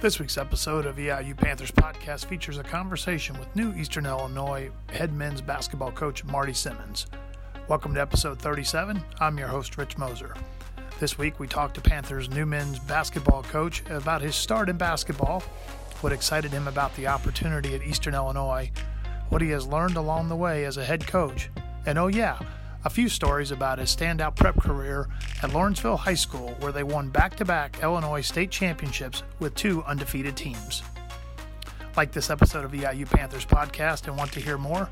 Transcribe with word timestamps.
This 0.00 0.18
week's 0.18 0.38
episode 0.38 0.86
of 0.86 0.96
EIU 0.96 1.36
Panthers 1.36 1.70
podcast 1.70 2.24
features 2.24 2.56
a 2.56 2.62
conversation 2.62 3.38
with 3.38 3.54
new 3.54 3.74
Eastern 3.74 4.06
Illinois 4.06 4.70
head 4.88 5.12
men's 5.12 5.42
basketball 5.42 5.92
coach 5.92 6.24
Marty 6.24 6.54
Simmons. 6.54 7.06
Welcome 7.68 7.92
to 7.92 8.00
episode 8.00 8.38
37. 8.38 9.04
I'm 9.20 9.36
your 9.36 9.48
host, 9.48 9.76
Rich 9.76 9.98
Moser. 9.98 10.34
This 11.00 11.18
week 11.18 11.38
we 11.38 11.46
talked 11.46 11.74
to 11.74 11.82
Panthers 11.82 12.30
new 12.30 12.46
men's 12.46 12.78
basketball 12.78 13.42
coach 13.42 13.82
about 13.90 14.22
his 14.22 14.34
start 14.34 14.70
in 14.70 14.78
basketball, 14.78 15.40
what 16.00 16.14
excited 16.14 16.50
him 16.50 16.66
about 16.66 16.96
the 16.96 17.06
opportunity 17.06 17.74
at 17.74 17.82
Eastern 17.82 18.14
Illinois, 18.14 18.70
what 19.28 19.42
he 19.42 19.50
has 19.50 19.66
learned 19.66 19.98
along 19.98 20.30
the 20.30 20.36
way 20.36 20.64
as 20.64 20.78
a 20.78 20.84
head 20.84 21.06
coach, 21.06 21.50
and 21.84 21.98
oh, 21.98 22.06
yeah, 22.06 22.38
a 22.84 22.90
few 22.90 23.08
stories 23.08 23.50
about 23.50 23.78
his 23.78 23.94
standout 23.94 24.36
prep 24.36 24.56
career 24.56 25.08
at 25.42 25.52
Lawrenceville 25.52 25.96
High 25.96 26.14
School, 26.14 26.56
where 26.60 26.72
they 26.72 26.82
won 26.82 27.08
back 27.08 27.36
to 27.36 27.44
back 27.44 27.82
Illinois 27.82 28.22
state 28.22 28.50
championships 28.50 29.22
with 29.38 29.54
two 29.54 29.82
undefeated 29.84 30.36
teams. 30.36 30.82
Like 31.96 32.12
this 32.12 32.30
episode 32.30 32.64
of 32.64 32.72
EIU 32.72 33.10
Panthers 33.10 33.44
podcast 33.44 34.06
and 34.06 34.16
want 34.16 34.32
to 34.32 34.40
hear 34.40 34.56
more? 34.56 34.88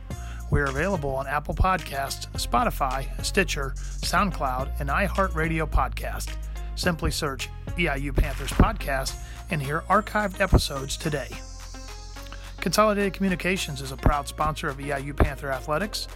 We're 0.50 0.66
available 0.66 1.10
on 1.10 1.26
Apple 1.26 1.54
Podcasts, 1.54 2.26
Spotify, 2.32 3.06
Stitcher, 3.24 3.74
SoundCloud, 3.76 4.80
and 4.80 4.88
iHeartRadio 4.88 5.68
Podcast. 5.68 6.34
Simply 6.74 7.10
search 7.10 7.48
EIU 7.76 8.14
Panthers 8.14 8.50
Podcast 8.50 9.14
and 9.50 9.62
hear 9.62 9.82
archived 9.88 10.40
episodes 10.40 10.96
today. 10.96 11.28
Consolidated 12.60 13.12
Communications 13.12 13.80
is 13.80 13.92
a 13.92 13.96
proud 13.96 14.26
sponsor 14.26 14.68
of 14.68 14.78
EIU 14.78 15.16
Panther 15.16 15.50
Athletics. 15.50 16.08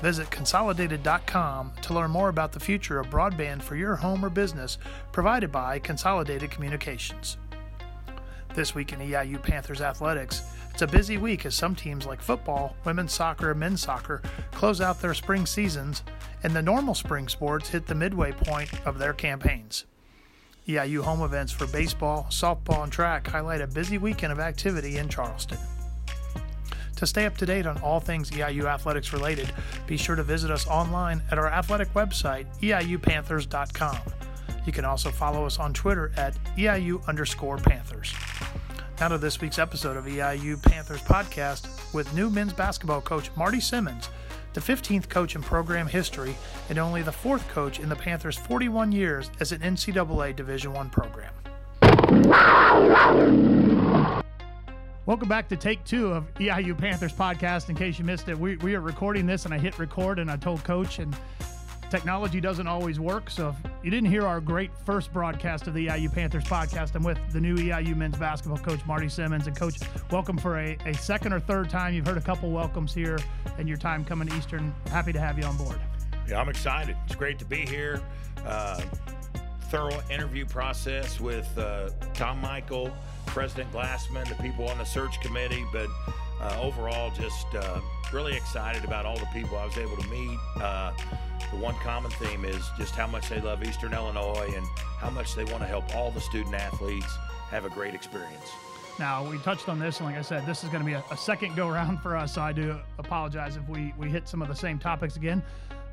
Visit 0.00 0.30
consolidated.com 0.30 1.72
to 1.82 1.94
learn 1.94 2.10
more 2.10 2.28
about 2.28 2.52
the 2.52 2.60
future 2.60 3.00
of 3.00 3.10
broadband 3.10 3.62
for 3.62 3.74
your 3.74 3.96
home 3.96 4.24
or 4.24 4.30
business 4.30 4.78
provided 5.10 5.50
by 5.50 5.80
Consolidated 5.80 6.50
Communications. 6.50 7.36
This 8.54 8.74
week 8.74 8.92
in 8.92 9.00
EIU 9.00 9.42
Panthers 9.42 9.80
athletics, 9.80 10.42
it's 10.72 10.82
a 10.82 10.86
busy 10.86 11.18
week 11.18 11.44
as 11.46 11.56
some 11.56 11.74
teams 11.74 12.06
like 12.06 12.22
football, 12.22 12.76
women's 12.84 13.12
soccer, 13.12 13.50
and 13.50 13.60
men's 13.60 13.82
soccer 13.82 14.22
close 14.52 14.80
out 14.80 15.00
their 15.00 15.14
spring 15.14 15.46
seasons, 15.46 16.04
and 16.44 16.54
the 16.54 16.62
normal 16.62 16.94
spring 16.94 17.26
sports 17.26 17.68
hit 17.68 17.86
the 17.86 17.94
midway 17.94 18.30
point 18.30 18.70
of 18.86 18.98
their 18.98 19.12
campaigns. 19.12 19.84
EIU 20.68 21.00
home 21.00 21.22
events 21.22 21.50
for 21.50 21.66
baseball, 21.66 22.26
softball, 22.30 22.84
and 22.84 22.92
track 22.92 23.26
highlight 23.26 23.60
a 23.60 23.66
busy 23.66 23.98
weekend 23.98 24.32
of 24.32 24.38
activity 24.38 24.98
in 24.98 25.08
Charleston. 25.08 25.58
To 26.98 27.06
stay 27.06 27.26
up 27.26 27.36
to 27.36 27.46
date 27.46 27.64
on 27.64 27.78
all 27.78 28.00
things 28.00 28.32
EIU 28.32 28.64
athletics 28.64 29.12
related, 29.12 29.52
be 29.86 29.96
sure 29.96 30.16
to 30.16 30.24
visit 30.24 30.50
us 30.50 30.66
online 30.66 31.22
at 31.30 31.38
our 31.38 31.46
athletic 31.46 31.94
website, 31.94 32.46
eiupanthers.com. 32.60 33.98
You 34.66 34.72
can 34.72 34.84
also 34.84 35.12
follow 35.12 35.46
us 35.46 35.60
on 35.60 35.72
Twitter 35.72 36.10
at 36.16 36.36
EIU 36.56 37.06
underscore 37.06 37.56
Panthers. 37.58 38.12
Now 38.98 39.06
to 39.06 39.18
this 39.18 39.40
week's 39.40 39.60
episode 39.60 39.96
of 39.96 40.06
EIU 40.06 40.60
Panthers 40.60 41.00
podcast 41.02 41.94
with 41.94 42.12
new 42.14 42.30
men's 42.30 42.52
basketball 42.52 43.00
coach 43.00 43.30
Marty 43.36 43.60
Simmons, 43.60 44.08
the 44.54 44.60
15th 44.60 45.08
coach 45.08 45.36
in 45.36 45.42
program 45.42 45.86
history 45.86 46.34
and 46.68 46.80
only 46.80 47.02
the 47.02 47.12
fourth 47.12 47.46
coach 47.50 47.78
in 47.78 47.88
the 47.88 47.94
Panthers' 47.94 48.36
41 48.36 48.90
years 48.90 49.30
as 49.38 49.52
an 49.52 49.60
NCAA 49.60 50.34
Division 50.34 50.74
I 50.76 50.82
program. 50.88 51.32
Welcome 55.08 55.30
back 55.30 55.48
to 55.48 55.56
take 55.56 55.82
two 55.84 56.12
of 56.12 56.34
EIU 56.34 56.76
Panthers 56.76 57.14
podcast. 57.14 57.70
In 57.70 57.74
case 57.74 57.98
you 57.98 58.04
missed 58.04 58.28
it, 58.28 58.38
we, 58.38 58.56
we 58.56 58.74
are 58.74 58.82
recording 58.82 59.24
this 59.24 59.46
and 59.46 59.54
I 59.54 59.58
hit 59.58 59.78
record 59.78 60.18
and 60.18 60.30
I 60.30 60.36
told 60.36 60.62
coach 60.64 60.98
and 60.98 61.16
technology 61.88 62.42
doesn't 62.42 62.66
always 62.66 63.00
work. 63.00 63.30
So 63.30 63.48
if 63.48 63.70
you 63.82 63.90
didn't 63.90 64.10
hear 64.10 64.26
our 64.26 64.38
great 64.38 64.70
first 64.84 65.10
broadcast 65.10 65.66
of 65.66 65.72
the 65.72 65.86
EIU 65.86 66.12
Panthers 66.12 66.44
podcast, 66.44 66.94
I'm 66.94 67.04
with 67.04 67.16
the 67.32 67.40
new 67.40 67.56
EIU 67.56 67.96
men's 67.96 68.18
basketball 68.18 68.58
coach, 68.58 68.84
Marty 68.84 69.08
Simmons. 69.08 69.46
And 69.46 69.56
coach, 69.56 69.78
welcome 70.10 70.36
for 70.36 70.58
a, 70.58 70.76
a 70.84 70.92
second 70.92 71.32
or 71.32 71.40
third 71.40 71.70
time. 71.70 71.94
You've 71.94 72.06
heard 72.06 72.18
a 72.18 72.20
couple 72.20 72.50
welcomes 72.50 72.92
here 72.92 73.18
and 73.56 73.66
your 73.66 73.78
time 73.78 74.04
coming 74.04 74.28
to 74.28 74.36
Eastern. 74.36 74.74
Happy 74.90 75.14
to 75.14 75.20
have 75.20 75.38
you 75.38 75.44
on 75.44 75.56
board. 75.56 75.80
Yeah, 76.28 76.38
I'm 76.38 76.50
excited. 76.50 76.98
It's 77.06 77.16
great 77.16 77.38
to 77.38 77.46
be 77.46 77.64
here. 77.64 78.02
Uh, 78.44 78.82
thorough 79.70 80.02
interview 80.10 80.44
process 80.44 81.18
with 81.18 81.56
uh, 81.58 81.90
Tom 82.14 82.40
Michael, 82.40 82.90
President 83.28 83.72
Glassman, 83.72 84.28
the 84.28 84.42
people 84.42 84.68
on 84.68 84.78
the 84.78 84.84
search 84.84 85.20
committee, 85.20 85.64
but 85.72 85.88
uh, 86.40 86.58
overall, 86.60 87.10
just 87.10 87.46
uh, 87.54 87.80
really 88.12 88.36
excited 88.36 88.84
about 88.84 89.04
all 89.04 89.18
the 89.18 89.26
people 89.26 89.56
I 89.56 89.66
was 89.66 89.76
able 89.76 89.96
to 89.96 90.08
meet. 90.08 90.38
Uh, 90.60 90.92
the 91.50 91.56
one 91.56 91.74
common 91.76 92.10
theme 92.12 92.44
is 92.44 92.64
just 92.76 92.94
how 92.94 93.06
much 93.06 93.28
they 93.28 93.40
love 93.40 93.64
Eastern 93.64 93.92
Illinois 93.92 94.52
and 94.54 94.66
how 94.98 95.10
much 95.10 95.34
they 95.34 95.44
want 95.44 95.60
to 95.60 95.66
help 95.66 95.94
all 95.94 96.10
the 96.10 96.20
student 96.20 96.54
athletes 96.54 97.16
have 97.50 97.64
a 97.64 97.70
great 97.70 97.94
experience. 97.94 98.50
Now, 98.98 99.28
we 99.28 99.38
touched 99.38 99.68
on 99.68 99.78
this, 99.78 99.98
and 99.98 100.06
like 100.06 100.16
I 100.16 100.22
said, 100.22 100.44
this 100.44 100.64
is 100.64 100.70
going 100.70 100.80
to 100.80 100.86
be 100.86 100.94
a, 100.94 101.04
a 101.10 101.16
second 101.16 101.54
go 101.54 101.68
round 101.68 102.00
for 102.00 102.16
us, 102.16 102.34
so 102.34 102.42
I 102.42 102.52
do 102.52 102.76
apologize 102.98 103.56
if 103.56 103.68
we, 103.68 103.94
we 103.96 104.08
hit 104.08 104.28
some 104.28 104.42
of 104.42 104.48
the 104.48 104.56
same 104.56 104.78
topics 104.78 105.16
again. 105.16 105.42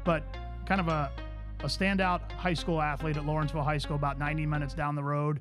But 0.03 0.24
kind 0.66 0.81
of 0.81 0.88
a, 0.88 1.12
a 1.59 1.68
standout 1.68 2.31
high 2.31 2.53
school 2.53 2.81
athlete 2.81 3.18
at 3.18 3.25
Lawrenceville 3.25 3.63
High 3.63 3.78
School, 3.78 3.95
about 3.95 4.18
90 4.18 4.45
minutes 4.45 4.74
down 4.74 4.95
the 4.95 5.03
road. 5.03 5.40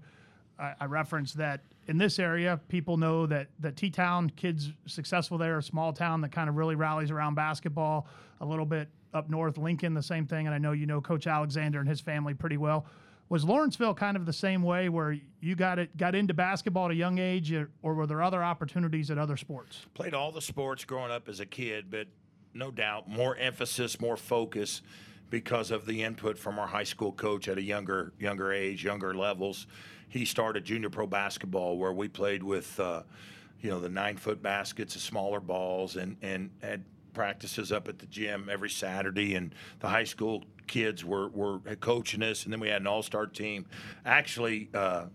I, 0.58 0.74
I 0.80 0.84
referenced 0.86 1.36
that 1.38 1.60
in 1.86 1.98
this 1.98 2.18
area, 2.18 2.60
people 2.68 2.96
know 2.96 3.26
that 3.26 3.48
that 3.60 3.76
T 3.76 3.90
Town 3.90 4.30
kids 4.30 4.72
successful 4.86 5.38
there, 5.38 5.58
a 5.58 5.62
small 5.62 5.92
town 5.92 6.20
that 6.22 6.32
kind 6.32 6.48
of 6.48 6.56
really 6.56 6.74
rallies 6.74 7.10
around 7.10 7.34
basketball. 7.34 8.06
A 8.40 8.44
little 8.44 8.66
bit 8.66 8.88
up 9.12 9.30
north, 9.30 9.58
Lincoln, 9.58 9.94
the 9.94 10.02
same 10.02 10.26
thing. 10.26 10.46
And 10.46 10.54
I 10.54 10.58
know 10.58 10.72
you 10.72 10.86
know 10.86 11.00
Coach 11.00 11.26
Alexander 11.26 11.80
and 11.80 11.88
his 11.88 12.00
family 12.00 12.34
pretty 12.34 12.56
well. 12.56 12.86
Was 13.30 13.44
Lawrenceville 13.44 13.94
kind 13.94 14.16
of 14.16 14.26
the 14.26 14.32
same 14.32 14.62
way, 14.62 14.88
where 14.88 15.16
you 15.40 15.54
got 15.54 15.78
it 15.78 15.96
got 15.96 16.14
into 16.14 16.34
basketball 16.34 16.86
at 16.86 16.90
a 16.90 16.94
young 16.94 17.18
age, 17.18 17.52
or 17.82 17.94
were 17.94 18.06
there 18.06 18.22
other 18.22 18.44
opportunities 18.44 19.10
at 19.10 19.18
other 19.18 19.36
sports? 19.36 19.86
Played 19.94 20.14
all 20.14 20.30
the 20.30 20.42
sports 20.42 20.84
growing 20.84 21.10
up 21.10 21.28
as 21.28 21.40
a 21.40 21.46
kid, 21.46 21.90
but 21.90 22.08
no 22.52 22.70
doubt 22.70 23.08
more 23.08 23.36
emphasis, 23.36 24.00
more 24.00 24.16
focus 24.16 24.82
because 25.30 25.70
of 25.70 25.86
the 25.86 26.02
input 26.02 26.38
from 26.38 26.58
our 26.58 26.66
high 26.66 26.84
school 26.84 27.12
coach 27.12 27.48
at 27.48 27.56
a 27.56 27.62
younger 27.62 28.12
younger 28.18 28.52
age, 28.52 28.84
younger 28.84 29.14
levels. 29.14 29.66
He 30.14 30.24
started 30.24 30.64
junior 30.64 30.90
pro 30.90 31.08
basketball 31.08 31.76
where 31.76 31.92
we 31.92 32.06
played 32.06 32.44
with, 32.44 32.78
uh, 32.78 33.02
you 33.60 33.68
know, 33.68 33.80
the 33.80 33.88
nine 33.88 34.16
foot 34.16 34.40
baskets, 34.40 34.94
the 34.94 35.00
smaller 35.00 35.40
balls, 35.40 35.96
and 35.96 36.16
and 36.22 36.50
had 36.62 36.84
practices 37.14 37.72
up 37.72 37.88
at 37.88 37.98
the 37.98 38.06
gym 38.06 38.48
every 38.48 38.70
Saturday. 38.70 39.34
And 39.34 39.52
the 39.80 39.88
high 39.88 40.04
school 40.04 40.44
kids 40.68 41.04
were 41.04 41.30
were 41.30 41.58
coaching 41.80 42.22
us, 42.22 42.44
and 42.44 42.52
then 42.52 42.60
we 42.60 42.68
had 42.68 42.80
an 42.80 42.86
all 42.86 43.02
star 43.02 43.26
team. 43.26 43.66
Actually. 44.06 44.70
Uh, 44.72 45.06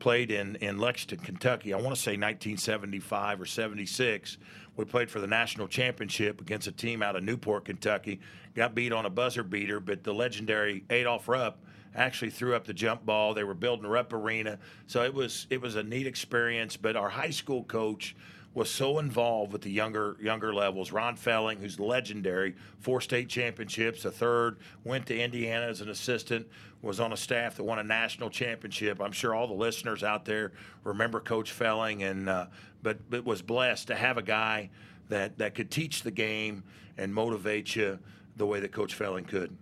played 0.00 0.30
in, 0.30 0.54
in 0.60 0.78
Lexington, 0.78 1.18
Kentucky. 1.18 1.74
I 1.74 1.76
want 1.76 1.88
to 1.88 2.00
say 2.00 2.12
1975 2.12 3.40
or 3.40 3.46
76. 3.46 4.38
We 4.76 4.84
played 4.84 5.10
for 5.10 5.18
the 5.18 5.26
national 5.26 5.66
championship 5.66 6.40
against 6.40 6.68
a 6.68 6.72
team 6.72 7.02
out 7.02 7.16
of 7.16 7.24
Newport, 7.24 7.64
Kentucky. 7.64 8.20
Got 8.54 8.76
beat 8.76 8.92
on 8.92 9.06
a 9.06 9.10
buzzer 9.10 9.42
beater, 9.42 9.80
but 9.80 10.04
the 10.04 10.14
legendary 10.14 10.84
Adolph 10.88 11.26
Rupp 11.26 11.58
actually 11.94 12.30
threw 12.30 12.54
up 12.54 12.64
the 12.64 12.74
jump 12.74 13.04
ball. 13.04 13.34
They 13.34 13.44
were 13.44 13.54
building 13.54 13.84
a 13.84 13.88
Rupp 13.88 14.12
Arena, 14.12 14.58
so 14.86 15.02
it 15.02 15.14
was 15.14 15.46
it 15.50 15.60
was 15.60 15.76
a 15.76 15.82
neat 15.82 16.06
experience. 16.06 16.76
But 16.76 16.96
our 16.96 17.08
high 17.08 17.30
school 17.30 17.64
coach 17.64 18.14
was 18.54 18.70
so 18.70 18.98
involved 18.98 19.52
with 19.52 19.62
the 19.62 19.70
younger 19.70 20.16
younger 20.20 20.52
levels. 20.54 20.92
Ron 20.92 21.16
Felling, 21.16 21.58
who's 21.58 21.78
legendary, 21.78 22.54
four 22.78 23.00
state 23.00 23.28
championships, 23.28 24.04
a 24.04 24.10
third, 24.10 24.58
went 24.84 25.06
to 25.06 25.18
Indiana 25.18 25.66
as 25.66 25.80
an 25.80 25.88
assistant, 25.88 26.46
was 26.82 27.00
on 27.00 27.12
a 27.12 27.16
staff 27.16 27.56
that 27.56 27.64
won 27.64 27.78
a 27.78 27.84
national 27.84 28.30
championship. 28.30 29.00
I'm 29.00 29.12
sure 29.12 29.34
all 29.34 29.46
the 29.46 29.54
listeners 29.54 30.02
out 30.02 30.24
there 30.24 30.52
remember 30.84 31.20
Coach 31.20 31.52
Felling, 31.52 32.02
and 32.02 32.28
uh, 32.28 32.46
but 32.82 33.08
but 33.10 33.24
was 33.24 33.42
blessed 33.42 33.88
to 33.88 33.94
have 33.94 34.18
a 34.18 34.22
guy 34.22 34.70
that 35.08 35.38
that 35.38 35.54
could 35.54 35.70
teach 35.70 36.02
the 36.02 36.10
game 36.10 36.64
and 36.96 37.14
motivate 37.14 37.76
you 37.76 37.98
the 38.36 38.46
way 38.46 38.60
that 38.60 38.72
Coach 38.72 38.94
Felling 38.94 39.24
could. 39.24 39.56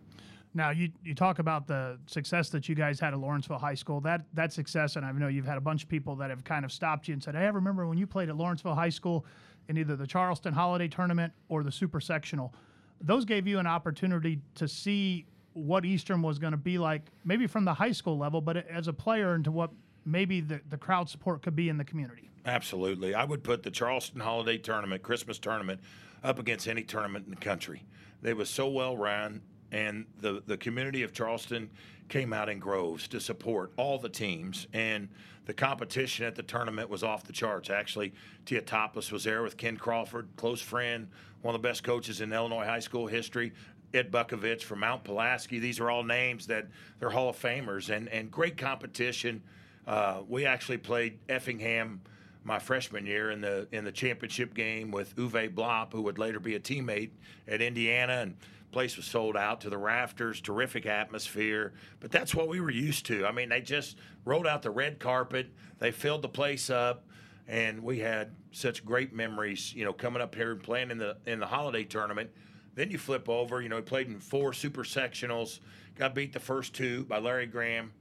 Now 0.57 0.71
you 0.71 0.91
you 1.05 1.15
talk 1.15 1.39
about 1.39 1.67
the 1.67 1.99
success 2.07 2.49
that 2.49 2.67
you 2.67 2.75
guys 2.75 2.99
had 2.99 3.13
at 3.13 3.21
Lawrenceville 3.21 3.59
High 3.59 3.75
School. 3.75 4.01
That 4.01 4.23
that 4.33 4.55
success, 4.55 4.97
and 4.97 5.05
I 5.05 5.13
know 5.13 5.29
you've 5.29 5.45
had 5.45 5.59
a 5.59 5.61
bunch 5.61 5.83
of 5.83 5.91
people 5.91 6.17
that 6.17 6.31
have 6.31 6.45
kind 6.45 6.65
of 6.65 6.73
stopped 6.73 7.07
you 7.09 7.13
and 7.13 7.23
said, 7.23 7.35
"Hey, 7.35 7.45
I 7.45 7.49
remember 7.49 7.87
when 7.87 7.99
you 7.99 8.07
played 8.07 8.31
at 8.31 8.37
Lawrenceville 8.37 8.75
High 8.75 8.89
School 8.89 9.27
in 9.69 9.77
either 9.77 9.97
the 9.97 10.07
Charleston 10.07 10.55
Holiday 10.55 10.89
Tournament 10.89 11.35
or 11.51 11.63
the 11.63 11.71
Super 11.71 12.01
Sectional." 12.01 12.55
Those 13.03 13.27
gave 13.27 13.47
you 13.47 13.59
an 13.59 13.67
opportunity 13.67 14.41
to 14.55 14.67
see 14.67 15.27
what 15.53 15.85
Eastern 15.85 16.23
was 16.23 16.39
going 16.39 16.53
to 16.53 16.57
be 16.57 16.79
like, 16.79 17.03
maybe 17.23 17.47
from 17.47 17.67
the 17.67 17.75
high 17.75 17.93
school 17.93 18.17
level, 18.17 18.41
but 18.41 18.57
as 18.69 18.89
a 18.89 18.93
player 18.95 19.35
into 19.35 19.51
what 19.51 19.71
maybe 20.07 20.41
the, 20.41 20.61
the 20.71 20.79
crowd 20.79 21.11
support 21.11 21.43
could 21.43 21.55
be 21.55 21.69
in 21.69 21.77
the 21.77 21.85
community. 21.85 22.31
Absolutely. 22.47 23.15
I 23.15 23.25
would 23.25 23.45
put 23.45 23.63
the 23.63 23.71
Charleston 23.71 24.21
Holiday 24.21 24.57
Tournament, 24.57 25.03
Christmas 25.03 25.39
Tournament, 25.39 25.81
up 26.25 26.39
against 26.39 26.67
any 26.67 26.83
tournament 26.83 27.27
in 27.27 27.31
the 27.31 27.41
country. 27.41 27.85
They 28.23 28.33
was 28.33 28.49
so 28.49 28.69
well 28.69 28.97
run 28.97 29.43
and 29.77 30.07
the 30.21 30.43
the 30.47 30.57
community 30.57 31.03
of 31.03 31.13
Charleston 31.13 31.69
came 32.09 32.33
out 32.33 32.49
in 32.49 32.59
groves 32.59 33.07
to 33.09 33.21
support 33.21 33.73
all 33.77 33.99
the 33.99 34.09
teams 34.09 34.67
and 34.73 35.09
the 35.45 35.55
competition 35.55 36.25
at 36.25 36.35
the 36.35 36.43
tournament 36.43 36.89
was 36.89 37.05
off 37.05 37.23
the 37.25 37.33
charts. 37.33 37.71
Actually, 37.71 38.13
Tia 38.47 38.63
Teutopolis 38.63 39.13
was 39.13 39.25
there 39.25 39.43
with 39.43 39.57
Ken 39.57 39.77
Crawford, 39.77 40.29
close 40.37 40.61
friend, 40.61 41.09
one 41.43 41.55
of 41.55 41.63
the 41.63 41.69
best 41.69 41.85
coaches 41.85 42.21
in 42.21 42.33
Illinois 42.33 42.65
high 42.65 42.81
school 42.81 43.07
history. 43.07 43.53
Ed 43.95 44.11
Bukovich 44.11 44.63
from 44.63 44.81
Mount 44.81 45.05
Pulaski. 45.05 45.61
These 45.61 45.79
are 45.79 45.89
all 45.89 46.03
names 46.03 46.49
that 46.49 46.67
they're 46.99 47.11
Hall 47.11 47.29
of 47.29 47.41
Famers 47.41 47.95
and, 47.95 48.09
and 48.09 48.31
great 48.31 48.57
competition. 48.57 49.41
Uh, 49.87 50.23
we 50.29 50.45
actually 50.45 50.79
played 50.79 51.19
Effingham 51.29 52.01
my 52.43 52.59
freshman 52.59 53.07
year 53.07 53.31
in 53.31 53.41
the 53.41 53.69
in 53.73 53.85
the 53.85 53.93
championship 53.93 54.55
game 54.55 54.91
with 54.91 55.15
Uwe 55.17 55.55
Blab, 55.55 55.93
who 55.93 56.03
would 56.03 56.19
later 56.19 56.41
be 56.41 56.55
a 56.55 56.61
teammate 56.61 57.11
at 57.49 57.61
Indiana, 57.61 58.15
and 58.23 58.37
place 58.73 58.97
was 58.97 59.07
sold 59.07 59.37
out 59.37 59.61
to 59.63 59.71
the 59.71 59.79
rafters. 59.79 60.41
Terrific 60.41 60.87
atmosphere, 60.87 61.73
but 62.01 62.11
that's 62.11 62.35
what 62.35 62.49
we 62.49 62.61
were 62.61 62.71
used 62.71 63.07
to. 63.07 63.27
I 63.27 63.33
mean, 63.33 63.49
they 63.49 63.61
just 63.61 63.97
rolled 64.25 64.47
out 64.47 64.63
the 64.63 64.71
red 64.71 64.99
carpet, 64.99 65.49
they 65.79 65.91
filled 65.91 66.23
the 66.23 66.29
place 66.29 66.71
up, 66.71 67.05
and 67.49 67.83
we 67.83 68.01
had 68.01 68.35
such 68.53 68.85
great 68.85 69.13
memories. 69.13 69.73
You 69.75 69.85
know, 69.85 69.93
coming 69.93 70.23
up 70.23 70.35
here 70.35 70.53
and 70.53 70.63
playing 70.63 70.91
in 70.91 70.99
the 70.99 71.17
in 71.27 71.41
the 71.41 71.47
holiday 71.47 71.85
tournament. 71.85 72.31
Then 72.75 72.91
you 72.91 72.99
flip 72.99 73.29
over. 73.29 73.63
You 73.63 73.71
know, 73.71 73.77
he 73.77 73.83
played 73.83 74.09
in 74.09 74.21
four 74.21 74.53
super 74.53 74.85
sectionals. 74.85 75.61
Got 75.97 76.15
beat 76.15 76.33
the 76.35 76.41
first 76.41 76.75
two 76.75 77.05
by 77.05 77.19
Larry 77.19 77.47
Graham. 77.47 77.93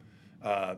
Uh, 0.44 0.76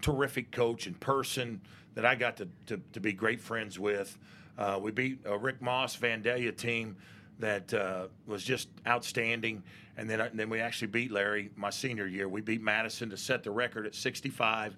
terrific 0.00 0.50
coach 0.50 0.86
in 0.86 0.94
person 0.94 1.60
that 1.94 2.04
I 2.06 2.14
got 2.14 2.36
to, 2.38 2.48
to, 2.66 2.80
to 2.92 3.00
be 3.00 3.12
great 3.12 3.40
friends 3.40 3.78
with. 3.78 4.16
Uh, 4.58 4.78
we 4.80 4.90
beat 4.90 5.20
a 5.24 5.36
Rick 5.36 5.60
Moss 5.60 5.96
Vandalia 5.96 6.56
team 6.56 6.96
that 7.38 7.72
uh, 7.72 8.06
was 8.26 8.42
just 8.42 8.68
outstanding. 8.86 9.62
And 9.96 10.08
then, 10.08 10.20
and 10.20 10.38
then 10.38 10.50
we 10.50 10.60
actually 10.60 10.88
beat 10.88 11.10
Larry 11.10 11.50
my 11.56 11.70
senior 11.70 12.06
year. 12.06 12.28
We 12.28 12.40
beat 12.40 12.62
Madison 12.62 13.10
to 13.10 13.16
set 13.16 13.42
the 13.42 13.50
record 13.50 13.86
at 13.86 13.94
65. 13.94 14.76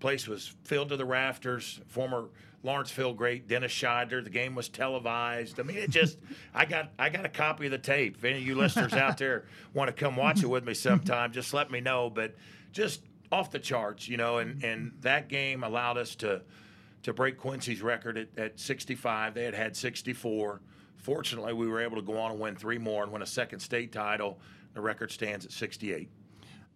Place 0.00 0.28
was 0.28 0.54
filled 0.64 0.90
to 0.90 0.96
the 0.96 1.04
rafters. 1.04 1.80
Former 1.88 2.28
Lawrenceville 2.62 3.14
great 3.14 3.48
Dennis 3.48 3.72
Scheidler. 3.72 4.22
The 4.22 4.30
game 4.30 4.54
was 4.54 4.68
televised. 4.68 5.60
I 5.60 5.62
mean, 5.62 5.78
it 5.78 5.90
just 5.90 6.18
I 6.52 6.64
got 6.64 6.90
I 6.98 7.08
got 7.08 7.24
a 7.24 7.28
copy 7.28 7.66
of 7.66 7.72
the 7.72 7.78
tape. 7.78 8.16
If 8.18 8.24
any 8.24 8.38
of 8.38 8.46
you 8.46 8.56
listeners 8.56 8.92
out 8.92 9.18
there 9.18 9.44
want 9.72 9.88
to 9.88 9.92
come 9.94 10.16
watch 10.16 10.42
it 10.42 10.48
with 10.48 10.66
me 10.66 10.74
sometime, 10.74 11.32
just 11.32 11.54
let 11.54 11.70
me 11.70 11.80
know. 11.80 12.10
But 12.10 12.34
just 12.72 13.02
off 13.32 13.50
the 13.50 13.58
charts, 13.58 14.08
you 14.08 14.16
know, 14.16 14.38
and, 14.38 14.62
and 14.62 14.92
that 15.00 15.28
game 15.28 15.64
allowed 15.64 15.96
us 15.96 16.14
to 16.16 16.42
to 17.04 17.12
break 17.12 17.38
Quincy's 17.38 17.82
record 17.82 18.18
at, 18.18 18.28
at 18.36 18.58
65. 18.58 19.34
They 19.34 19.44
had 19.44 19.54
had 19.54 19.76
64. 19.76 20.60
Fortunately, 21.06 21.52
we 21.52 21.68
were 21.68 21.80
able 21.80 21.94
to 21.94 22.02
go 22.02 22.18
on 22.18 22.32
and 22.32 22.40
win 22.40 22.56
three 22.56 22.78
more 22.78 23.04
and 23.04 23.12
win 23.12 23.22
a 23.22 23.26
second 23.26 23.60
state 23.60 23.92
title. 23.92 24.40
The 24.74 24.80
record 24.80 25.12
stands 25.12 25.46
at 25.46 25.52
68. 25.52 26.08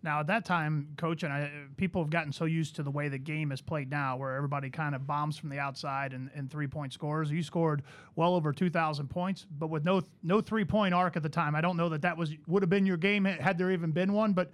Now, 0.04 0.20
at 0.20 0.28
that 0.28 0.44
time, 0.44 0.86
coach, 0.96 1.24
and 1.24 1.32
I, 1.32 1.50
people 1.76 2.00
have 2.00 2.10
gotten 2.10 2.32
so 2.32 2.44
used 2.44 2.76
to 2.76 2.84
the 2.84 2.92
way 2.92 3.08
the 3.08 3.18
game 3.18 3.50
is 3.50 3.60
played 3.60 3.90
now, 3.90 4.16
where 4.16 4.36
everybody 4.36 4.70
kind 4.70 4.94
of 4.94 5.04
bombs 5.04 5.36
from 5.36 5.48
the 5.48 5.58
outside 5.58 6.12
and, 6.12 6.30
and 6.36 6.48
three 6.48 6.68
point 6.68 6.92
scores. 6.92 7.28
You 7.28 7.42
scored 7.42 7.82
well 8.14 8.36
over 8.36 8.52
2,000 8.52 9.08
points, 9.10 9.46
but 9.58 9.66
with 9.66 9.84
no 9.84 10.00
no 10.22 10.40
three 10.40 10.64
point 10.64 10.94
arc 10.94 11.16
at 11.16 11.24
the 11.24 11.28
time. 11.28 11.56
I 11.56 11.60
don't 11.60 11.76
know 11.76 11.88
that 11.88 12.02
that 12.02 12.16
was 12.16 12.32
would 12.46 12.62
have 12.62 12.70
been 12.70 12.86
your 12.86 12.98
game 12.98 13.24
had 13.24 13.58
there 13.58 13.72
even 13.72 13.90
been 13.90 14.12
one. 14.12 14.32
But 14.32 14.52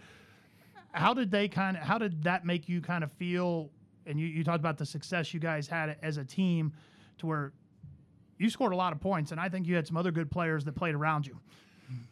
how 0.92 1.12
did 1.12 1.30
they 1.30 1.48
kind 1.48 1.76
of 1.76 1.82
how 1.82 1.98
did 1.98 2.22
that 2.22 2.46
make 2.46 2.66
you 2.66 2.80
kind 2.80 3.04
of 3.04 3.12
feel? 3.12 3.68
And 4.06 4.18
you, 4.18 4.26
you 4.26 4.42
talked 4.42 4.60
about 4.60 4.78
the 4.78 4.86
success 4.86 5.34
you 5.34 5.40
guys 5.40 5.68
had 5.68 5.98
as 6.00 6.16
a 6.16 6.24
team, 6.24 6.72
to 7.18 7.26
where 7.26 7.52
you 8.38 8.50
scored 8.50 8.72
a 8.72 8.76
lot 8.76 8.92
of 8.92 9.00
points, 9.00 9.32
and 9.32 9.40
I 9.40 9.48
think 9.48 9.66
you 9.66 9.74
had 9.74 9.86
some 9.86 9.96
other 9.96 10.10
good 10.10 10.30
players 10.30 10.64
that 10.64 10.74
played 10.74 10.94
around 10.94 11.26
you. 11.26 11.38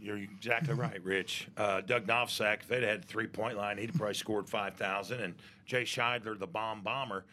You're 0.01 0.19
exactly 0.19 0.75
right, 0.75 1.03
Rich. 1.03 1.49
Uh, 1.57 1.81
Doug 1.81 2.07
Novsak, 2.07 2.63
if 2.63 2.69
they'd 2.69 2.83
had 2.83 3.05
three 3.05 3.27
point 3.27 3.57
line, 3.57 3.79
he'd 3.79 3.95
probably 3.95 4.15
scored 4.15 4.49
5,000. 4.49 5.21
And 5.21 5.35
Jay 5.67 5.83
Shidler, 5.83 6.39
the 6.39 6.47
bomb 6.47 6.83
bomber, 6.83 7.25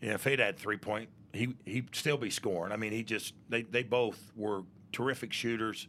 you 0.00 0.08
know, 0.08 0.14
if 0.14 0.24
he'd 0.24 0.40
had 0.40 0.58
three 0.58 0.76
point, 0.76 1.08
he, 1.32 1.54
he'd 1.64 1.94
still 1.94 2.16
be 2.16 2.30
scoring. 2.30 2.72
I 2.72 2.76
mean, 2.76 2.92
he 2.92 3.02
just, 3.02 3.34
they, 3.48 3.62
they 3.62 3.82
both 3.82 4.32
were 4.36 4.62
terrific 4.92 5.32
shooters. 5.32 5.86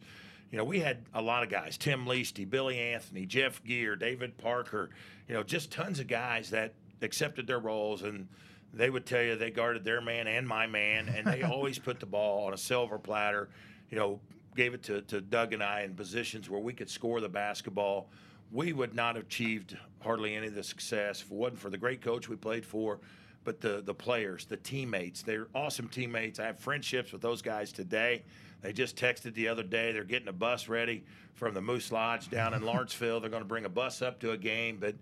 You 0.50 0.58
know, 0.58 0.64
we 0.64 0.80
had 0.80 0.98
a 1.12 1.22
lot 1.22 1.42
of 1.42 1.50
guys 1.50 1.76
Tim 1.76 2.06
Leasty, 2.06 2.48
Billy 2.48 2.78
Anthony, 2.78 3.26
Jeff 3.26 3.62
Gear, 3.64 3.96
David 3.96 4.38
Parker, 4.38 4.90
you 5.28 5.34
know, 5.34 5.42
just 5.42 5.72
tons 5.72 5.98
of 5.98 6.06
guys 6.06 6.50
that 6.50 6.74
accepted 7.02 7.46
their 7.46 7.58
roles 7.58 8.02
and 8.02 8.28
they 8.72 8.90
would 8.90 9.06
tell 9.06 9.22
you 9.22 9.36
they 9.36 9.50
guarded 9.50 9.84
their 9.84 10.00
man 10.00 10.26
and 10.26 10.46
my 10.46 10.66
man, 10.66 11.08
and 11.08 11.26
they 11.26 11.42
always 11.50 11.78
put 11.78 12.00
the 12.00 12.06
ball 12.06 12.46
on 12.46 12.54
a 12.54 12.58
silver 12.58 12.98
platter. 12.98 13.48
You 13.90 13.98
know, 13.98 14.20
gave 14.56 14.74
it 14.74 14.82
to, 14.84 15.02
to 15.02 15.20
Doug 15.20 15.52
and 15.52 15.62
I 15.62 15.82
in 15.82 15.94
positions 15.94 16.50
where 16.50 16.60
we 16.60 16.72
could 16.72 16.90
score 16.90 17.20
the 17.20 17.28
basketball, 17.28 18.08
we 18.50 18.72
would 18.72 18.94
not 18.94 19.16
have 19.16 19.26
achieved 19.26 19.76
hardly 20.00 20.34
any 20.34 20.46
of 20.46 20.54
the 20.54 20.62
success 20.62 21.20
if 21.20 21.30
it 21.30 21.34
wasn't 21.34 21.60
for 21.60 21.70
the 21.70 21.78
great 21.78 22.00
coach 22.00 22.28
we 22.28 22.36
played 22.36 22.64
for, 22.64 23.00
but 23.44 23.60
the 23.60 23.82
the 23.84 23.94
players, 23.94 24.46
the 24.46 24.56
teammates. 24.56 25.22
They're 25.22 25.48
awesome 25.54 25.88
teammates. 25.88 26.38
I 26.40 26.46
have 26.46 26.58
friendships 26.58 27.12
with 27.12 27.22
those 27.22 27.42
guys 27.42 27.72
today. 27.72 28.24
They 28.62 28.72
just 28.72 28.96
texted 28.96 29.34
the 29.34 29.48
other 29.48 29.62
day. 29.62 29.92
They're 29.92 30.04
getting 30.04 30.28
a 30.28 30.32
bus 30.32 30.68
ready 30.68 31.04
from 31.34 31.54
the 31.54 31.60
Moose 31.60 31.92
Lodge 31.92 32.30
down 32.30 32.54
in 32.54 32.62
Lawrenceville. 32.64 33.20
They're 33.20 33.30
going 33.30 33.42
to 33.42 33.48
bring 33.48 33.64
a 33.64 33.70
bus 33.70 34.02
up 34.02 34.18
to 34.20 34.32
a 34.32 34.38
game, 34.38 34.78
but 34.80 34.94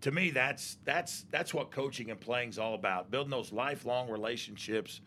to 0.00 0.10
me, 0.10 0.30
that's 0.30 0.78
that's 0.84 1.26
that's 1.30 1.52
what 1.52 1.70
coaching 1.70 2.10
and 2.10 2.20
playing 2.20 2.50
is 2.50 2.58
all 2.58 2.74
about. 2.74 3.10
Building 3.10 3.30
those 3.30 3.52
lifelong 3.52 4.10
relationships 4.10 5.00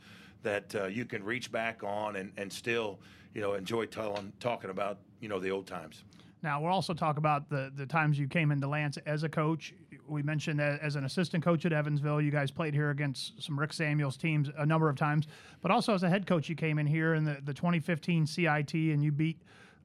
that 0.43 0.75
uh, 0.75 0.85
you 0.85 1.05
can 1.05 1.23
reach 1.23 1.51
back 1.51 1.83
on 1.83 2.17
and, 2.17 2.31
and 2.37 2.51
still 2.51 2.99
you 3.33 3.41
know, 3.41 3.53
enjoy 3.53 3.85
telling, 3.85 4.31
talking 4.39 4.69
about, 4.69 4.99
you 5.19 5.27
know, 5.27 5.39
the 5.39 5.49
old 5.49 5.67
times. 5.67 6.03
Now 6.41 6.61
we'll 6.61 6.73
also 6.73 6.93
talk 6.93 7.17
about 7.17 7.49
the 7.49 7.71
the 7.73 7.85
times 7.85 8.19
you 8.19 8.27
came 8.27 8.51
into 8.51 8.67
Lantz 8.67 8.97
as 9.05 9.23
a 9.23 9.29
coach. 9.29 9.73
We 10.07 10.21
mentioned 10.21 10.59
that 10.59 10.81
as 10.81 10.97
an 10.97 11.05
assistant 11.05 11.41
coach 11.41 11.65
at 11.65 11.71
Evansville, 11.71 12.19
you 12.19 12.31
guys 12.31 12.51
played 12.51 12.73
here 12.73 12.89
against 12.89 13.41
some 13.41 13.57
Rick 13.57 13.71
Samuels 13.71 14.17
teams 14.17 14.49
a 14.57 14.65
number 14.65 14.89
of 14.89 14.97
times, 14.97 15.27
but 15.61 15.71
also 15.71 15.93
as 15.93 16.03
a 16.03 16.09
head 16.09 16.27
coach, 16.27 16.49
you 16.49 16.55
came 16.55 16.79
in 16.79 16.85
here 16.85 17.13
in 17.13 17.23
the, 17.23 17.37
the 17.45 17.53
2015 17.53 18.27
CIT 18.27 18.73
and 18.73 19.01
you 19.01 19.13
beat 19.13 19.39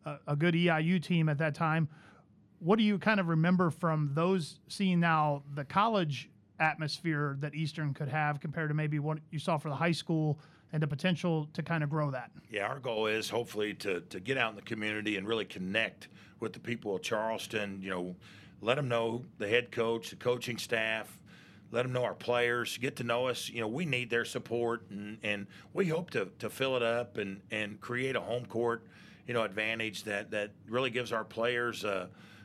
a, 0.05 0.17
a 0.27 0.37
good 0.37 0.55
EIU 0.55 1.01
team 1.01 1.29
at 1.29 1.39
that 1.39 1.55
time. 1.55 1.89
What 2.61 2.79
do 2.79 2.85
you 2.85 2.99
kind 2.99 3.21
of 3.21 3.29
remember 3.29 3.71
from 3.71 4.11
those 4.15 4.59
seeing 4.69 5.01
now 5.01 5.43
the 5.55 5.65
college 5.65 6.29
atmosphere 6.59 7.37
that 7.41 7.55
Eastern 7.55 7.95
could 7.95 8.09
have 8.09 8.41
compared 8.41 8.71
to 8.71 8.75
maybe 8.75 8.99
what 8.99 9.19
you 9.31 9.39
saw 9.39 9.59
for 9.59 9.69
the 9.69 9.77
high 9.77 9.93
school 9.93 10.41
and 10.73 10.83
the 10.83 10.87
potential 10.87 11.49
to 11.55 11.63
kind 11.63 11.83
of 11.85 11.89
grow 11.91 12.11
that. 12.11 12.31
Yeah, 12.51 12.67
our 12.67 12.79
goal 12.79 13.07
is 13.07 13.31
hopefully 13.31 13.75
to, 13.75 14.01
to 14.01 14.21
get 14.21 14.37
out 14.37 14.51
in 14.51 14.57
the 14.57 14.63
community 14.63 15.17
and 15.17 15.27
really 15.27 15.45
connect 15.45 16.09
with 16.41 16.53
the 16.53 16.61
people 16.61 16.97
of 16.97 17.03
Charleston. 17.03 17.81
You 17.81 17.91
know, 17.91 18.17
let 18.61 18.75
them 18.75 18.89
know 18.89 19.25
the 19.39 19.49
head 19.49 19.71
coach, 19.71 20.11
the 20.11 20.17
coaching 20.17 20.59
staff, 20.59 21.17
let 21.71 21.83
them 21.85 21.93
know 21.93 22.05
our 22.05 22.15
players, 22.15 22.77
get 22.79 22.97
to 22.97 23.05
know 23.05 23.29
us. 23.29 23.49
You 23.49 23.61
know, 23.61 23.69
we 23.69 23.87
need 23.87 24.11
their 24.11 24.25
support, 24.25 24.85
and, 24.91 25.19
and 25.23 25.47
we 25.73 25.87
hope 25.87 26.11
to, 26.11 26.29
to 26.41 26.51
fill 26.51 26.77
it 26.77 26.83
up 26.83 27.19
and, 27.19 27.41
and 27.51 27.81
create 27.81 28.17
a 28.17 28.21
home 28.21 28.47
court, 28.47 28.85
you 29.27 29.35
know, 29.35 29.45
advantage 29.45 30.05
that, 30.05 30.31
that 30.33 30.51
really 30.69 30.91
gives 30.91 31.13
our 31.13 31.25
players, 31.25 31.85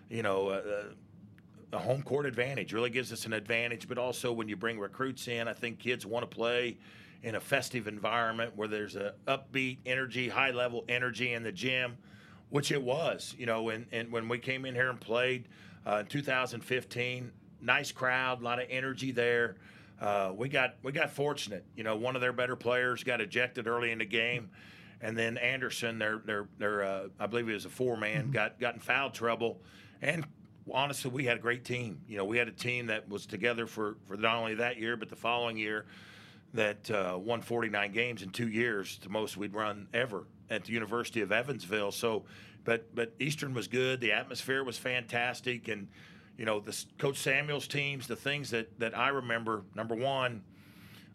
you 0.09 0.23
know, 0.23 0.49
a, 0.49 1.75
a 1.75 1.79
home 1.79 2.03
court 2.03 2.25
advantage. 2.25 2.73
Really 2.73 2.89
gives 2.89 3.11
us 3.11 3.25
an 3.25 3.33
advantage, 3.33 3.87
but 3.87 3.97
also 3.97 4.31
when 4.31 4.47
you 4.47 4.55
bring 4.55 4.79
recruits 4.79 5.27
in, 5.27 5.47
I 5.47 5.53
think 5.53 5.79
kids 5.79 6.05
want 6.05 6.29
to 6.29 6.35
play 6.35 6.77
in 7.23 7.35
a 7.35 7.39
festive 7.39 7.87
environment 7.87 8.51
where 8.55 8.67
there's 8.67 8.95
a 8.95 9.13
upbeat 9.27 9.77
energy, 9.85 10.29
high 10.29 10.51
level 10.51 10.83
energy 10.89 11.33
in 11.33 11.43
the 11.43 11.51
gym, 11.51 11.97
which 12.49 12.71
it 12.71 12.81
was. 12.81 13.33
You 13.37 13.45
know, 13.45 13.69
and, 13.69 13.85
and 13.91 14.11
when 14.11 14.27
we 14.27 14.39
came 14.39 14.65
in 14.65 14.75
here 14.75 14.89
and 14.89 14.99
played 14.99 15.47
uh, 15.87 15.97
in 15.97 16.05
2015, 16.07 17.31
nice 17.61 17.91
crowd, 17.91 18.41
a 18.41 18.43
lot 18.43 18.61
of 18.61 18.67
energy 18.69 19.11
there. 19.11 19.55
Uh, 19.99 20.33
we 20.35 20.49
got 20.49 20.75
we 20.83 20.91
got 20.91 21.11
fortunate. 21.11 21.63
You 21.75 21.83
know, 21.83 21.95
one 21.95 22.15
of 22.15 22.21
their 22.21 22.33
better 22.33 22.55
players 22.55 23.03
got 23.03 23.21
ejected 23.21 23.67
early 23.67 23.91
in 23.91 23.99
the 23.99 24.05
game, 24.05 24.49
and 25.01 25.17
then 25.17 25.37
Anderson, 25.37 25.97
their 25.97 26.17
their 26.17 26.47
their 26.57 26.83
uh, 26.83 27.07
I 27.19 27.27
believe 27.27 27.47
he 27.47 27.53
was 27.53 27.65
a 27.65 27.69
four 27.69 27.95
man, 27.95 28.23
mm-hmm. 28.23 28.31
got 28.31 28.59
got 28.59 28.73
in 28.73 28.79
foul 28.81 29.11
trouble, 29.11 29.61
and 30.03 30.25
honestly, 30.71 31.09
we 31.09 31.25
had 31.25 31.37
a 31.37 31.39
great 31.39 31.63
team. 31.63 32.01
You 32.07 32.17
know, 32.17 32.25
we 32.25 32.37
had 32.37 32.47
a 32.47 32.51
team 32.51 32.87
that 32.87 33.09
was 33.09 33.25
together 33.25 33.65
for 33.65 33.97
for 34.05 34.17
not 34.17 34.35
only 34.35 34.55
that 34.55 34.77
year 34.77 34.97
but 34.97 35.09
the 35.09 35.15
following 35.15 35.57
year 35.57 35.85
that 36.53 36.91
uh, 36.91 37.17
won 37.17 37.41
49 37.41 37.91
games 37.91 38.21
in 38.21 38.29
two 38.29 38.47
years, 38.47 38.99
the 39.01 39.09
most 39.09 39.37
we'd 39.37 39.55
run 39.55 39.87
ever 39.93 40.25
at 40.51 40.65
the 40.65 40.71
University 40.71 41.21
of 41.21 41.31
Evansville. 41.31 41.91
So, 41.91 42.25
but 42.63 42.93
but 42.93 43.13
Eastern 43.19 43.53
was 43.53 43.67
good. 43.67 44.01
The 44.01 44.11
atmosphere 44.11 44.63
was 44.63 44.77
fantastic, 44.77 45.67
and 45.69 45.87
you 46.37 46.45
know, 46.45 46.59
the 46.59 46.77
Coach 46.97 47.17
Samuels 47.17 47.67
teams. 47.67 48.05
The 48.07 48.15
things 48.15 48.51
that 48.51 48.77
that 48.79 48.97
I 48.97 49.09
remember. 49.09 49.63
Number 49.73 49.95
one, 49.95 50.43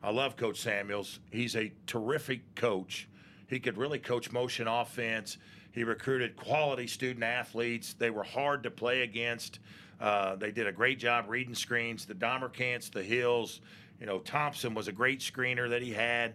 I 0.03 0.11
love 0.11 0.37
Coach 0.37 0.61
Samuels. 0.61 1.21
He's 1.31 1.55
a 1.57 1.73
terrific 1.87 2.55
coach. 2.55 3.09
He 3.49 3.61
could 3.61 3.77
really 3.79 3.99
coach 3.99 4.33
motion 4.33 4.67
offense. 4.67 5.39
He 5.73 5.85
recruited 5.85 6.37
quality 6.37 6.87
student 6.87 7.25
athletes. 7.25 7.95
They 7.95 8.11
were 8.11 8.25
hard 8.25 8.63
to 8.65 8.71
play 8.71 9.03
against. 9.03 9.61
Uh, 10.01 10.37
they 10.37 10.51
did 10.51 10.67
a 10.67 10.73
great 10.73 10.99
job 10.99 11.27
reading 11.29 11.55
screens. 11.55 12.05
The 12.07 12.15
Domercants, 12.15 12.91
the 12.91 13.03
Hills, 13.03 13.61
you 14.01 14.07
know, 14.07 14.21
Thompson 14.21 14.75
was 14.75 14.89
a 14.89 14.93
great 14.93 15.21
screener 15.21 15.69
that 15.71 15.83
he 15.83 15.93
had, 15.93 16.35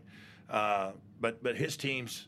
uh, 0.49 0.91
but 1.21 1.41
but 1.41 1.55
his 1.55 1.77
teams 1.77 2.27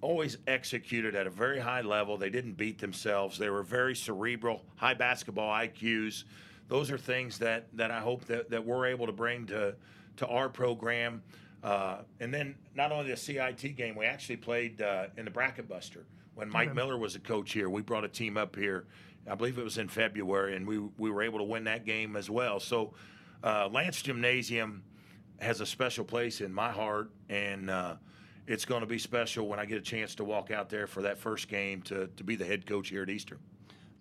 always 0.00 0.36
executed 0.46 1.14
at 1.14 1.26
a 1.26 1.30
very 1.30 1.58
high 1.58 1.80
level. 1.80 2.16
They 2.16 2.30
didn't 2.30 2.52
beat 2.52 2.78
themselves. 2.78 3.38
They 3.38 3.48
were 3.48 3.62
very 3.62 3.96
cerebral, 3.96 4.62
high 4.76 4.94
basketball 4.94 5.50
IQs. 5.50 6.24
Those 6.68 6.90
are 6.90 6.98
things 6.98 7.38
that 7.38 7.66
that 7.72 7.90
I 7.90 8.00
hope 8.00 8.24
that, 8.26 8.50
that 8.50 8.64
we're 8.64 8.86
able 8.86 9.06
to 9.06 9.12
bring 9.12 9.46
to 9.46 9.74
to 10.18 10.26
our 10.28 10.48
program. 10.48 11.22
Uh, 11.64 12.02
and 12.20 12.32
then 12.32 12.54
not 12.74 12.92
only 12.92 13.10
the 13.10 13.16
CIT 13.16 13.74
game, 13.74 13.96
we 13.96 14.04
actually 14.04 14.36
played 14.36 14.82
uh, 14.82 15.06
in 15.16 15.24
the 15.24 15.30
Bracket 15.30 15.66
Buster 15.66 16.04
when 16.34 16.50
Mike 16.50 16.68
okay. 16.68 16.76
Miller 16.76 16.98
was 16.98 17.16
a 17.16 17.20
coach 17.20 17.52
here. 17.52 17.70
We 17.70 17.80
brought 17.80 18.04
a 18.04 18.08
team 18.08 18.36
up 18.36 18.54
here. 18.54 18.84
I 19.28 19.34
believe 19.34 19.56
it 19.56 19.64
was 19.64 19.78
in 19.78 19.88
February, 19.88 20.56
and 20.56 20.66
we 20.66 20.78
we 20.98 21.10
were 21.10 21.22
able 21.22 21.38
to 21.38 21.44
win 21.44 21.64
that 21.64 21.86
game 21.86 22.16
as 22.16 22.28
well. 22.28 22.60
So 22.60 22.92
uh, 23.42 23.70
Lantz 23.70 24.02
Gymnasium 24.02 24.82
has 25.40 25.62
a 25.62 25.66
special 25.66 26.04
place 26.04 26.42
in 26.42 26.52
my 26.52 26.70
heart, 26.70 27.10
and 27.30 27.70
uh, 27.70 27.94
it's 28.46 28.66
going 28.66 28.80
to 28.80 28.86
be 28.86 28.98
special 28.98 29.48
when 29.48 29.58
I 29.58 29.64
get 29.64 29.78
a 29.78 29.82
chance 29.82 30.14
to 30.16 30.24
walk 30.24 30.50
out 30.50 30.68
there 30.68 30.86
for 30.86 31.00
that 31.02 31.16
first 31.16 31.48
game 31.48 31.80
to, 31.82 32.08
to 32.08 32.24
be 32.24 32.36
the 32.36 32.44
head 32.44 32.66
coach 32.66 32.90
here 32.90 33.02
at 33.02 33.08
Eastern. 33.08 33.38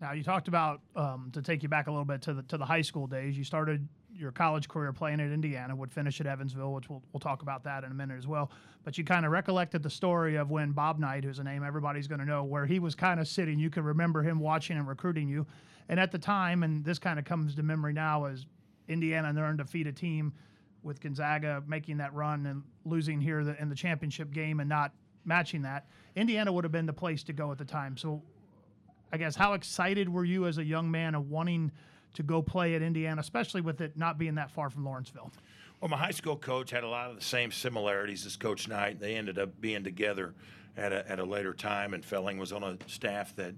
Now 0.02 0.12
you 0.12 0.24
talked 0.24 0.50
about 0.50 0.82
um, 0.98 1.30
to 1.32 1.42
take 1.42 1.64
you 1.64 1.70
back 1.70 1.88
a 1.88 1.92
little 1.92 2.04
bit 2.04 2.22
to 2.24 2.34
the 2.34 2.44
to 2.44 2.58
the 2.58 2.66
high 2.66 2.82
school 2.82 3.08
days. 3.08 3.38
You 3.38 3.46
started 3.46 3.88
your 4.16 4.32
college 4.32 4.68
career 4.68 4.94
playing 4.94 5.20
at 5.20 5.32
Indiana, 5.32 5.76
would 5.76 5.92
finish 5.92 6.20
at 6.22 6.28
Evansville, 6.28 6.74
which 6.74 6.90
we'll, 6.90 7.02
we'll 7.12 7.20
talk 7.20 7.42
about 7.42 7.64
that 7.64 7.84
in 7.84 7.92
a 7.92 7.94
minute 7.94 8.18
as 8.18 8.28
well. 8.28 8.52
But 8.84 8.98
you 8.98 9.04
kind 9.04 9.26
of 9.26 9.32
recollected 9.32 9.84
the 9.84 9.90
story 9.90 10.36
of 10.36 10.52
when 10.52 10.72
Bob 10.72 11.00
Knight, 11.00 11.24
who's 11.24 11.40
a 11.40 11.44
name 11.44 11.64
everybody's 11.64 12.08
going 12.08 12.20
to 12.20 12.26
know, 12.26 12.44
where 12.44 12.66
he 12.66 12.80
was 12.80 12.96
kind 12.96 13.20
of 13.20 13.28
sitting. 13.28 13.60
You 13.60 13.70
can 13.70 13.84
remember 13.84 14.22
him 14.22 14.40
watching 14.40 14.78
and 14.78 14.88
recruiting 14.88 15.28
you. 15.28 15.46
And 15.90 16.00
at 16.00 16.12
the 16.12 16.20
time, 16.20 16.64
and 16.64 16.86
this 16.86 17.00
kind 17.00 17.20
of 17.20 17.26
comes 17.26 17.56
to 17.56 17.64
memory 17.64 17.94
now, 17.94 18.26
as 18.26 18.46
Indiana 18.88 19.30
and 19.30 19.38
their 19.38 19.46
undefeated 19.46 19.96
team 19.96 20.34
with 20.84 21.00
Gonzaga 21.00 21.64
making 21.68 21.98
that 21.98 22.14
run 22.14 22.46
and 22.46 22.64
losing 22.86 23.22
here 23.22 23.40
in 23.40 23.70
the 23.70 23.76
championship 23.76 24.32
game 24.32 24.60
and 24.60 24.68
not 24.68 24.92
matching 25.26 25.62
that. 25.62 25.88
Indiana 26.16 26.52
would 26.52 26.66
have 26.66 26.72
been 26.72 26.86
the 26.86 26.94
place 26.94 27.24
to 27.24 27.34
go 27.34 27.52
at 27.52 27.58
the 27.58 27.66
time. 27.66 27.96
So 27.96 28.22
I 29.12 29.18
guess 29.18 29.36
how 29.36 29.54
excited 29.54 30.10
were 30.10 30.26
you 30.26 30.48
as 30.48 30.58
a 30.58 30.64
young 30.64 30.92
man 30.92 31.16
of 31.16 31.30
wanting 31.30 31.72
to 32.14 32.24
go 32.24 32.42
play 32.42 32.76
at 32.76 32.82
Indiana, 32.82 33.22
especially 33.22 33.62
with 33.62 33.82
it 33.82 33.98
not 33.98 34.18
being 34.18 34.36
that 34.36 34.52
far 34.52 34.70
from 34.70 34.86
Lawrenceville? 34.86 35.32
Well, 35.82 35.90
my 35.90 35.98
high 35.98 36.12
school 36.12 36.38
coach 36.38 36.72
had 36.72 36.84
a 36.84 36.88
lot 36.88 37.10
of 37.10 37.18
the 37.18 37.24
same 37.24 37.52
similarities 37.52 38.26
as 38.26 38.38
Coach 38.38 38.68
Knight. 38.68 39.00
They 39.00 39.16
ended 39.16 39.38
up 39.38 39.60
being 39.60 39.84
together 39.84 40.34
at 40.78 40.94
a, 40.94 41.10
at 41.12 41.20
a 41.20 41.26
later 41.26 41.54
time, 41.54 41.94
and 41.94 42.04
Felling 42.04 42.38
was 42.38 42.52
on 42.52 42.64
a 42.64 42.78
staff 42.88 43.36
that 43.36 43.54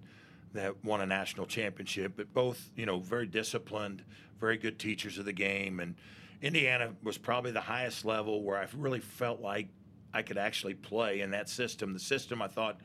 that 0.54 0.84
won 0.86 1.02
a 1.02 1.06
national 1.06 1.46
championship. 1.46 2.14
But 2.16 2.34
both, 2.34 2.72
you 2.76 2.86
know, 2.86 3.00
very 3.00 3.28
disciplined, 3.28 4.04
very 4.40 4.58
good 4.58 4.80
teachers 4.80 5.18
of 5.18 5.26
the 5.26 5.34
game, 5.34 5.80
and 5.80 5.96
Indiana 6.42 6.94
was 7.04 7.18
probably 7.18 7.52
the 7.52 7.62
highest 7.62 8.06
level 8.06 8.42
where 8.42 8.58
I 8.58 8.68
really 8.76 9.02
felt 9.02 9.42
like 9.42 9.68
I 10.14 10.22
could 10.22 10.38
actually 10.38 10.76
play 10.76 11.22
in 11.22 11.32
that 11.32 11.50
system. 11.50 11.94
The 11.94 12.00
system 12.00 12.42
I 12.42 12.48
thought 12.48 12.80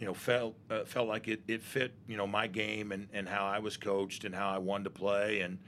you 0.00 0.06
know, 0.06 0.14
felt 0.14 0.56
uh, 0.70 0.84
felt 0.84 1.06
like 1.06 1.28
it, 1.28 1.42
it 1.46 1.62
fit, 1.62 1.92
you 2.08 2.16
know, 2.16 2.26
my 2.26 2.46
game 2.46 2.90
and, 2.90 3.06
and 3.12 3.28
how 3.28 3.44
I 3.46 3.58
was 3.58 3.76
coached 3.76 4.24
and 4.24 4.34
how 4.34 4.48
I 4.48 4.56
wanted 4.58 4.84
to 4.84 4.90
play, 4.90 5.42
and 5.42 5.58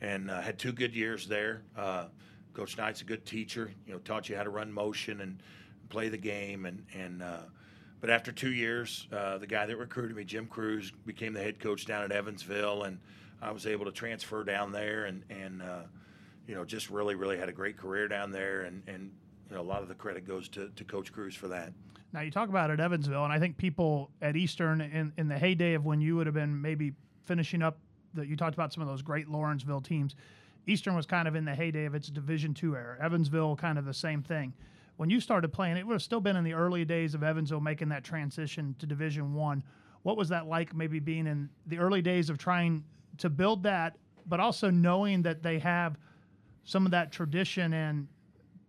and 0.00 0.30
uh, 0.30 0.40
had 0.40 0.58
two 0.58 0.72
good 0.72 0.94
years 0.94 1.26
there. 1.26 1.62
Uh, 1.76 2.06
Coach 2.54 2.78
Knight's 2.78 3.00
a 3.00 3.04
good 3.04 3.26
teacher, 3.26 3.72
you 3.86 3.92
know, 3.92 3.98
taught 3.98 4.28
you 4.28 4.36
how 4.36 4.44
to 4.44 4.50
run 4.50 4.72
motion 4.72 5.20
and 5.20 5.42
play 5.88 6.08
the 6.08 6.16
game, 6.16 6.64
and 6.64 6.86
and 6.94 7.22
uh, 7.24 7.40
but 8.00 8.08
after 8.08 8.30
two 8.30 8.52
years, 8.52 9.08
uh, 9.12 9.38
the 9.38 9.48
guy 9.48 9.66
that 9.66 9.76
recruited 9.76 10.16
me, 10.16 10.24
Jim 10.24 10.46
Crews, 10.46 10.92
became 11.04 11.32
the 11.32 11.42
head 11.42 11.58
coach 11.58 11.84
down 11.84 12.04
at 12.04 12.12
Evansville, 12.12 12.84
and 12.84 12.98
I 13.40 13.50
was 13.50 13.66
able 13.66 13.86
to 13.86 13.92
transfer 13.92 14.44
down 14.44 14.70
there, 14.70 15.06
and 15.06 15.24
and 15.28 15.60
uh, 15.60 15.82
you 16.46 16.54
know, 16.54 16.64
just 16.64 16.88
really 16.88 17.16
really 17.16 17.36
had 17.36 17.48
a 17.48 17.52
great 17.52 17.76
career 17.76 18.06
down 18.06 18.30
there, 18.30 18.62
and 18.62 18.84
and 18.86 19.10
you 19.52 19.58
know, 19.58 19.64
a 19.64 19.70
lot 19.70 19.82
of 19.82 19.88
the 19.88 19.94
credit 19.94 20.26
goes 20.26 20.48
to, 20.48 20.70
to 20.76 20.84
Coach 20.84 21.12
Crews 21.12 21.34
for 21.34 21.46
that. 21.48 21.74
Now 22.14 22.22
you 22.22 22.30
talk 22.30 22.48
about 22.48 22.70
at 22.70 22.80
Evansville, 22.80 23.22
and 23.24 23.32
I 23.32 23.38
think 23.38 23.58
people 23.58 24.10
at 24.22 24.34
Eastern 24.34 24.80
in, 24.80 25.12
in 25.18 25.28
the 25.28 25.38
heyday 25.38 25.74
of 25.74 25.84
when 25.84 26.00
you 26.00 26.16
would 26.16 26.26
have 26.26 26.34
been 26.34 26.62
maybe 26.62 26.94
finishing 27.26 27.60
up 27.60 27.76
that 28.14 28.28
you 28.28 28.36
talked 28.36 28.54
about 28.54 28.72
some 28.72 28.82
of 28.82 28.88
those 28.88 29.02
great 29.02 29.28
Lawrenceville 29.28 29.82
teams. 29.82 30.16
Eastern 30.66 30.96
was 30.96 31.04
kind 31.04 31.28
of 31.28 31.34
in 31.34 31.44
the 31.44 31.54
heyday 31.54 31.84
of 31.84 31.94
its 31.94 32.08
Division 32.08 32.54
two 32.54 32.74
era. 32.74 32.96
Evansville, 32.98 33.54
kind 33.56 33.78
of 33.78 33.84
the 33.84 33.92
same 33.92 34.22
thing. 34.22 34.54
When 34.96 35.10
you 35.10 35.20
started 35.20 35.52
playing, 35.52 35.76
it 35.76 35.86
would 35.86 35.94
have 35.94 36.02
still 36.02 36.20
been 36.20 36.36
in 36.36 36.44
the 36.44 36.54
early 36.54 36.86
days 36.86 37.14
of 37.14 37.22
Evansville 37.22 37.60
making 37.60 37.90
that 37.90 38.04
transition 38.04 38.74
to 38.78 38.86
Division 38.86 39.34
one. 39.34 39.62
What 40.02 40.16
was 40.16 40.30
that 40.30 40.46
like? 40.46 40.74
Maybe 40.74 40.98
being 40.98 41.26
in 41.26 41.50
the 41.66 41.78
early 41.78 42.00
days 42.00 42.30
of 42.30 42.38
trying 42.38 42.84
to 43.18 43.28
build 43.28 43.64
that, 43.64 43.98
but 44.26 44.40
also 44.40 44.70
knowing 44.70 45.20
that 45.22 45.42
they 45.42 45.58
have 45.58 45.98
some 46.64 46.86
of 46.86 46.92
that 46.92 47.12
tradition 47.12 47.74
and 47.74 48.08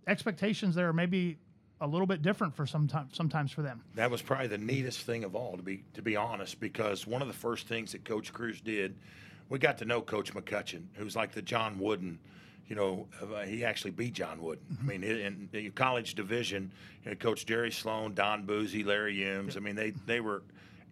expectations 0.08 0.76
there 0.76 0.88
are 0.90 0.94
maybe 0.94 1.38
a 1.82 1.88
little 1.88 2.08
bit 2.08 2.22
different 2.22 2.56
for 2.56 2.66
sometimes 2.66 3.16
sometimes 3.16 3.52
for 3.52 3.62
them. 3.62 3.84
That 3.96 4.10
was 4.10 4.22
probably 4.22 4.48
the 4.48 4.58
neatest 4.58 5.02
thing 5.02 5.24
of 5.24 5.36
all, 5.36 5.58
to 5.58 5.64
be 5.64 5.84
to 5.96 6.02
be 6.02 6.16
honest, 6.16 6.60
because 6.60 7.06
one 7.06 7.22
of 7.22 7.28
the 7.28 7.34
first 7.34 7.68
things 7.68 7.92
that 7.92 8.06
Coach 8.06 8.32
Crews 8.32 8.62
did, 8.62 8.96
we 9.50 9.60
got 9.60 9.78
to 9.80 9.86
know 9.86 10.02
Coach 10.02 10.34
McCutchan, 10.34 10.84
who's 10.94 11.16
like 11.16 11.34
the 11.34 11.42
John 11.42 11.78
Wooden. 11.80 12.20
You 12.68 12.78
know, 12.78 13.08
uh, 13.22 13.42
he 13.42 13.66
actually 13.66 13.92
beat 13.92 14.14
John 14.14 14.42
Wooden. 14.42 14.64
Mm-hmm. 14.72 14.90
I 14.90 14.92
mean, 14.92 15.04
in 15.04 15.50
the 15.52 15.70
college 15.72 16.16
division, 16.16 16.72
you 17.04 17.12
know, 17.12 17.18
Coach 17.18 17.46
Jerry 17.46 17.72
Sloan, 17.72 18.14
Don 18.14 18.46
Buse, 18.46 18.74
Larry 18.86 19.16
Humes. 19.16 19.58
I 19.58 19.60
mean, 19.60 19.76
they 19.76 19.92
they 20.06 20.22
were 20.22 20.44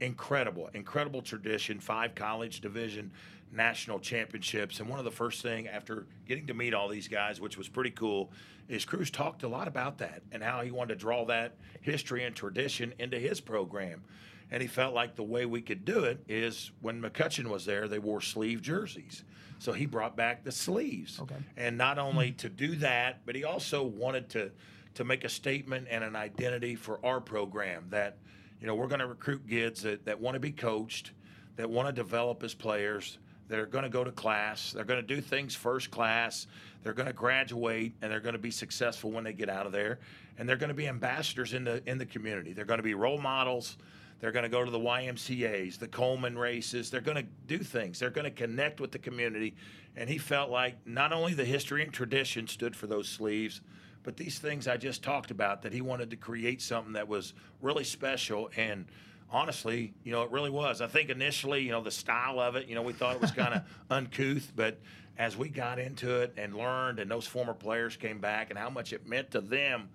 incredible, 0.01 0.69
incredible 0.73 1.21
tradition. 1.21 1.79
Five 1.79 2.15
college 2.15 2.59
division 2.59 3.11
national 3.53 3.99
championships. 3.99 4.79
And 4.79 4.89
one 4.89 4.99
of 4.99 5.05
the 5.05 5.11
first 5.11 5.41
thing 5.41 5.67
after 5.67 6.07
getting 6.25 6.47
to 6.47 6.53
meet 6.53 6.73
all 6.73 6.87
these 6.87 7.07
guys, 7.07 7.41
which 7.41 7.57
was 7.57 7.67
pretty 7.67 7.91
cool, 7.91 8.31
is 8.69 8.85
Crews 8.85 9.11
talked 9.11 9.43
a 9.43 9.47
lot 9.47 9.67
about 9.67 9.97
that 9.97 10.21
and 10.31 10.41
how 10.41 10.61
he 10.61 10.71
wanted 10.71 10.93
to 10.93 10.99
draw 10.99 11.25
that 11.25 11.55
history 11.81 12.23
and 12.23 12.35
tradition 12.35 12.93
into 12.99 13.19
his 13.19 13.41
program. 13.41 14.03
And 14.51 14.61
he 14.61 14.67
felt 14.67 14.93
like 14.93 15.15
the 15.15 15.23
way 15.23 15.45
we 15.45 15.61
could 15.61 15.85
do 15.85 16.05
it 16.05 16.23
is 16.27 16.71
when 16.81 17.01
McCutchan 17.01 17.47
was 17.47 17.65
there, 17.65 17.87
they 17.87 17.99
wore 17.99 18.21
sleeve 18.21 18.61
jerseys. 18.61 19.23
So 19.59 19.73
he 19.73 19.85
brought 19.85 20.15
back 20.15 20.43
the 20.43 20.51
sleeves. 20.51 21.19
Okay. 21.21 21.35
And 21.55 21.77
not 21.77 21.97
only 21.97 22.31
to 22.33 22.49
do 22.49 22.75
that, 22.77 23.25
but 23.25 23.35
he 23.35 23.43
also 23.43 23.83
wanted 23.83 24.29
to 24.29 24.51
to 24.93 25.05
make 25.05 25.23
a 25.23 25.29
statement 25.29 25.87
and 25.89 26.03
an 26.03 26.17
identity 26.17 26.75
for 26.75 26.99
our 27.05 27.21
program 27.21 27.85
that, 27.91 28.17
you 28.61 28.67
know, 28.67 28.75
we're 28.75 28.87
going 28.87 28.99
to 28.99 29.07
recruit 29.07 29.41
kids 29.49 29.81
that, 29.81 30.05
that 30.05 30.19
want 30.19 30.35
to 30.35 30.39
be 30.39 30.51
coached, 30.51 31.11
that 31.57 31.69
want 31.69 31.87
to 31.87 31.91
develop 31.91 32.43
as 32.43 32.53
players, 32.53 33.17
they're 33.51 33.65
going 33.65 33.83
to 33.83 33.89
go 33.89 34.05
to 34.05 34.13
class. 34.13 34.71
They're 34.71 34.85
going 34.85 35.05
to 35.05 35.15
do 35.15 35.19
things 35.19 35.53
first 35.53 35.91
class. 35.91 36.47
They're 36.83 36.93
going 36.93 37.07
to 37.07 37.13
graduate, 37.13 37.93
and 38.01 38.09
they're 38.09 38.21
going 38.21 38.31
to 38.31 38.39
be 38.39 38.49
successful 38.49 39.11
when 39.11 39.25
they 39.25 39.33
get 39.33 39.49
out 39.49 39.65
of 39.65 39.73
there. 39.73 39.99
And 40.37 40.47
they're 40.47 40.55
going 40.55 40.69
to 40.69 40.73
be 40.73 40.87
ambassadors 40.87 41.53
in 41.53 41.65
the 41.65 41.83
in 41.85 41.97
the 41.97 42.05
community. 42.05 42.53
They're 42.53 42.63
going 42.63 42.79
to 42.79 42.83
be 42.83 42.93
role 42.93 43.17
models. 43.17 43.77
They're 44.21 44.31
going 44.31 44.43
to 44.43 44.49
go 44.49 44.63
to 44.63 44.71
the 44.71 44.79
YMCA's, 44.79 45.77
the 45.77 45.87
Coleman 45.89 46.37
races. 46.37 46.89
They're 46.89 47.01
going 47.01 47.17
to 47.17 47.25
do 47.47 47.57
things. 47.57 47.99
They're 47.99 48.09
going 48.09 48.23
to 48.23 48.31
connect 48.31 48.79
with 48.79 48.93
the 48.93 48.99
community. 48.99 49.55
And 49.97 50.09
he 50.09 50.17
felt 50.17 50.49
like 50.49 50.75
not 50.87 51.11
only 51.11 51.33
the 51.33 51.43
history 51.43 51.83
and 51.83 51.91
tradition 51.91 52.47
stood 52.47 52.73
for 52.73 52.87
those 52.87 53.09
sleeves, 53.09 53.59
but 54.03 54.17
these 54.17 54.39
things 54.39 54.67
I 54.67 54.77
just 54.77 55.03
talked 55.03 55.31
about 55.31 55.61
that 55.63 55.73
he 55.73 55.81
wanted 55.81 56.09
to 56.11 56.15
create 56.15 56.61
something 56.61 56.93
that 56.93 57.07
was 57.07 57.33
really 57.61 57.83
special 57.83 58.49
and 58.55 58.85
honestly, 59.31 59.93
you 60.03 60.11
know, 60.11 60.23
it 60.23 60.31
really 60.31 60.49
was. 60.49 60.81
I 60.81 60.87
think 60.87 61.09
initially, 61.09 61.61
you 61.61 61.71
know, 61.71 61.81
the 61.81 61.91
style 61.91 62.39
of 62.39 62.55
it, 62.55 62.67
you 62.67 62.75
know, 62.75 62.81
we 62.81 62.93
thought 62.93 63.15
it 63.15 63.21
was 63.21 63.31
kind 63.31 63.53
of 63.53 63.63
uncouth, 63.89 64.51
but 64.55 64.77
as 65.17 65.37
we 65.37 65.49
got 65.49 65.79
into 65.79 66.21
it 66.21 66.33
and 66.37 66.55
learned, 66.55 66.99
and 66.99 67.09
those 67.09 67.27
former 67.27 67.53
players 67.53 67.95
came 67.95 68.19
back, 68.19 68.49
and 68.49 68.57
how 68.57 68.69
much 68.69 68.93
it 68.93 69.07
meant 69.07 69.31
to 69.31 69.41
them 69.41 69.89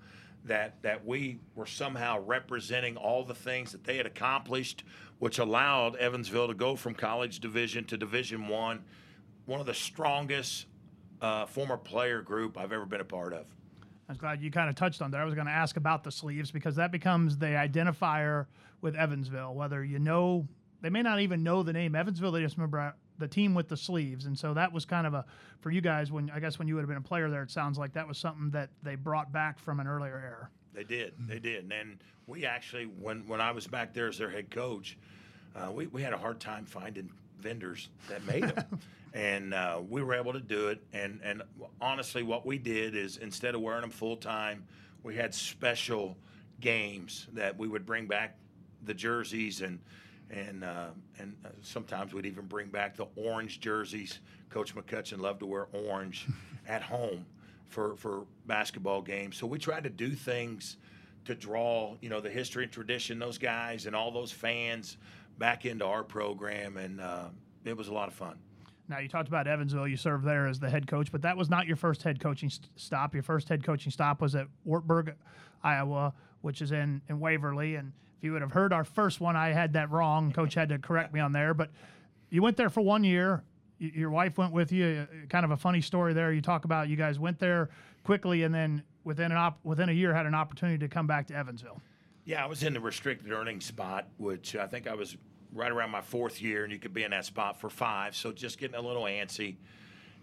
that 0.44 0.80
that 0.82 1.04
we 1.04 1.40
were 1.54 1.66
somehow 1.66 2.20
representing 2.20 2.96
all 2.96 3.24
the 3.24 3.34
things 3.34 3.72
that 3.72 3.84
they 3.84 3.96
had 3.96 4.06
accomplished, 4.06 4.84
which 5.18 5.38
allowed 5.38 5.96
Evansville 5.96 6.48
to 6.48 6.54
go 6.54 6.76
from 6.76 6.94
college 6.94 7.40
division 7.40 7.84
to 7.84 7.96
Division 7.96 8.46
One, 8.48 8.84
one 9.46 9.60
of 9.60 9.66
the 9.66 9.74
strongest 9.74 10.66
uh, 11.20 11.46
former 11.46 11.76
player 11.76 12.22
group 12.22 12.56
I've 12.56 12.72
ever 12.72 12.86
been 12.86 13.00
a 13.00 13.04
part 13.04 13.32
of. 13.32 13.46
I 14.08 14.12
was 14.12 14.18
glad 14.18 14.40
you 14.40 14.50
kind 14.50 14.68
of 14.68 14.76
touched 14.76 15.02
on 15.02 15.10
that. 15.10 15.20
I 15.20 15.24
was 15.24 15.34
going 15.34 15.46
to 15.46 15.52
ask 15.52 15.76
about 15.76 16.04
the 16.04 16.12
sleeves 16.12 16.50
because 16.50 16.76
that 16.76 16.92
becomes 16.92 17.38
the 17.38 17.46
identifier 17.46 18.46
with 18.80 18.94
Evansville. 18.94 19.54
Whether 19.54 19.84
you 19.84 19.98
know, 19.98 20.46
they 20.80 20.90
may 20.90 21.02
not 21.02 21.20
even 21.20 21.42
know 21.42 21.62
the 21.62 21.72
name 21.72 21.94
Evansville. 21.94 22.30
They 22.30 22.42
just 22.42 22.56
remember 22.56 22.94
the 23.18 23.26
team 23.26 23.54
with 23.54 23.68
the 23.68 23.76
sleeves, 23.76 24.26
and 24.26 24.38
so 24.38 24.54
that 24.54 24.72
was 24.72 24.84
kind 24.84 25.06
of 25.06 25.14
a 25.14 25.24
for 25.60 25.70
you 25.70 25.80
guys 25.80 26.12
when 26.12 26.30
I 26.30 26.38
guess 26.38 26.58
when 26.58 26.68
you 26.68 26.74
would 26.76 26.82
have 26.82 26.88
been 26.88 26.98
a 26.98 27.00
player 27.00 27.28
there. 27.30 27.42
It 27.42 27.50
sounds 27.50 27.78
like 27.78 27.94
that 27.94 28.06
was 28.06 28.18
something 28.18 28.50
that 28.50 28.70
they 28.82 28.94
brought 28.94 29.32
back 29.32 29.58
from 29.58 29.80
an 29.80 29.88
earlier 29.88 30.16
era. 30.16 30.48
They 30.72 30.84
did, 30.84 31.14
they 31.18 31.38
did, 31.38 31.72
and 31.72 31.98
we 32.26 32.44
actually 32.44 32.84
when 32.84 33.26
when 33.26 33.40
I 33.40 33.50
was 33.50 33.66
back 33.66 33.92
there 33.92 34.08
as 34.08 34.18
their 34.18 34.30
head 34.30 34.50
coach, 34.50 34.96
uh, 35.56 35.72
we 35.72 35.88
we 35.88 36.02
had 36.02 36.12
a 36.12 36.18
hard 36.18 36.38
time 36.38 36.64
finding 36.64 37.10
vendors 37.40 37.88
that 38.08 38.24
made 38.24 38.44
them. 38.44 38.80
and 39.14 39.54
uh, 39.54 39.80
we 39.88 40.02
were 40.02 40.14
able 40.14 40.32
to 40.32 40.40
do 40.40 40.68
it. 40.68 40.82
And 40.92 41.20
and 41.24 41.42
honestly, 41.80 42.22
what 42.22 42.44
we 42.44 42.58
did 42.58 42.94
is 42.94 43.16
instead 43.16 43.54
of 43.54 43.62
wearing 43.62 43.80
them 43.80 43.90
full 43.90 44.16
time, 44.16 44.64
we 45.02 45.16
had 45.16 45.34
special 45.34 46.16
games 46.60 47.26
that 47.32 47.56
we 47.58 47.68
would 47.68 47.86
bring 47.86 48.06
back 48.06 48.36
the 48.84 48.94
jerseys 48.94 49.62
and 49.62 49.78
and 50.30 50.64
uh, 50.64 50.88
and 51.18 51.34
uh, 51.44 51.48
sometimes 51.62 52.12
we'd 52.12 52.26
even 52.26 52.46
bring 52.46 52.68
back 52.68 52.96
the 52.96 53.06
orange 53.16 53.60
jerseys. 53.60 54.20
Coach 54.50 54.74
McCutchan 54.74 55.18
loved 55.18 55.40
to 55.40 55.46
wear 55.46 55.68
orange 55.72 56.26
at 56.68 56.82
home 56.82 57.24
for 57.68 57.96
for 57.96 58.26
basketball 58.46 59.00
games. 59.02 59.36
So 59.36 59.46
we 59.46 59.58
tried 59.58 59.84
to 59.84 59.90
do 59.90 60.10
things 60.10 60.76
to 61.24 61.34
draw 61.34 61.96
you 62.00 62.08
know 62.08 62.20
the 62.20 62.30
history 62.30 62.64
and 62.64 62.72
tradition, 62.72 63.18
those 63.18 63.38
guys 63.38 63.86
and 63.86 63.96
all 63.96 64.10
those 64.10 64.32
fans 64.32 64.98
back 65.38 65.64
into 65.66 65.84
our 65.84 66.02
program, 66.02 66.76
and 66.76 67.00
uh, 67.00 67.26
it 67.64 67.76
was 67.76 67.88
a 67.88 67.92
lot 67.92 68.08
of 68.08 68.14
fun. 68.14 68.38
Now 68.88 68.98
you 68.98 69.08
talked 69.08 69.28
about 69.28 69.46
Evansville. 69.48 69.88
You 69.88 69.96
served 69.96 70.24
there 70.24 70.46
as 70.46 70.60
the 70.60 70.70
head 70.70 70.86
coach, 70.86 71.10
but 71.10 71.22
that 71.22 71.36
was 71.36 71.50
not 71.50 71.66
your 71.66 71.76
first 71.76 72.02
head 72.04 72.20
coaching 72.20 72.48
st- 72.48 72.68
stop. 72.76 73.14
Your 73.14 73.22
first 73.22 73.48
head 73.48 73.64
coaching 73.64 73.90
stop 73.90 74.20
was 74.20 74.34
at 74.36 74.46
Wartburg, 74.64 75.14
Iowa, 75.62 76.14
which 76.42 76.62
is 76.62 76.70
in 76.72 77.02
in 77.08 77.18
Waverly. 77.18 77.74
And 77.74 77.92
if 78.18 78.24
you 78.24 78.32
would 78.32 78.42
have 78.42 78.52
heard 78.52 78.72
our 78.72 78.84
first 78.84 79.20
one, 79.20 79.34
I 79.34 79.48
had 79.48 79.72
that 79.72 79.90
wrong. 79.90 80.32
Coach 80.32 80.54
had 80.54 80.68
to 80.68 80.78
correct 80.78 81.12
me 81.12 81.18
on 81.18 81.32
there. 81.32 81.52
But 81.52 81.70
you 82.30 82.42
went 82.42 82.56
there 82.56 82.70
for 82.70 82.80
one 82.82 83.02
year. 83.02 83.42
your 83.78 84.10
wife 84.10 84.38
went 84.38 84.52
with 84.52 84.70
you. 84.70 85.06
Kind 85.28 85.44
of 85.44 85.50
a 85.50 85.56
funny 85.56 85.80
story 85.80 86.12
there. 86.14 86.32
You 86.32 86.40
talk 86.40 86.64
about 86.64 86.88
you 86.88 86.96
guys 86.96 87.18
went 87.18 87.40
there 87.40 87.70
quickly, 88.04 88.44
and 88.44 88.54
then 88.54 88.84
within 89.02 89.32
an 89.32 89.38
op- 89.38 89.58
within 89.64 89.88
a 89.88 89.92
year 89.92 90.14
had 90.14 90.26
an 90.26 90.34
opportunity 90.34 90.78
to 90.78 90.88
come 90.88 91.08
back 91.08 91.26
to 91.26 91.34
Evansville. 91.34 91.80
Yeah, 92.26 92.42
I 92.42 92.48
was 92.48 92.64
in 92.64 92.74
the 92.74 92.80
restricted 92.80 93.30
earnings 93.30 93.64
spot, 93.64 94.08
which 94.18 94.56
I 94.56 94.66
think 94.66 94.88
I 94.88 94.94
was 94.94 95.16
right 95.54 95.70
around 95.70 95.90
my 95.90 96.00
fourth 96.00 96.42
year, 96.42 96.64
and 96.64 96.72
you 96.72 96.78
could 96.78 96.92
be 96.92 97.04
in 97.04 97.12
that 97.12 97.24
spot 97.24 97.60
for 97.60 97.70
five. 97.70 98.16
So 98.16 98.32
just 98.32 98.58
getting 98.58 98.76
a 98.76 98.80
little 98.80 99.04
antsy. 99.04 99.54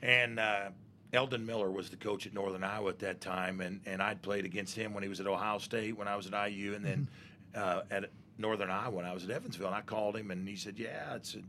And 0.01 0.37
uh, 0.37 0.69
Eldon 1.13 1.45
Miller 1.45 1.71
was 1.71 1.89
the 1.89 1.95
coach 1.95 2.27
at 2.27 2.33
Northern 2.33 2.61
Iowa 2.61 2.89
at 2.89 2.99
that 2.99 3.21
time, 3.21 3.61
and, 3.61 3.79
and 3.85 4.01
I'd 4.03 4.21
played 4.21 4.43
against 4.43 4.75
him 4.75 4.93
when 4.93 5.01
he 5.01 5.07
was 5.07 5.21
at 5.21 5.27
Ohio 5.27 5.59
State, 5.59 5.97
when 5.97 6.09
I 6.09 6.17
was 6.17 6.27
at 6.27 6.51
IU, 6.51 6.73
and 6.73 6.83
then 6.83 7.07
mm-hmm. 7.55 7.79
uh, 7.79 7.95
at 7.95 8.09
Northern 8.37 8.69
Iowa 8.69 8.97
when 8.97 9.05
I 9.05 9.13
was 9.13 9.23
at 9.23 9.31
Evansville. 9.31 9.67
And 9.67 9.75
I 9.75 9.81
called 9.81 10.17
him, 10.17 10.29
and 10.29 10.47
he 10.47 10.55
said, 10.57 10.77
"Yeah, 10.77 11.15
it's." 11.15 11.35
A, 11.35 11.39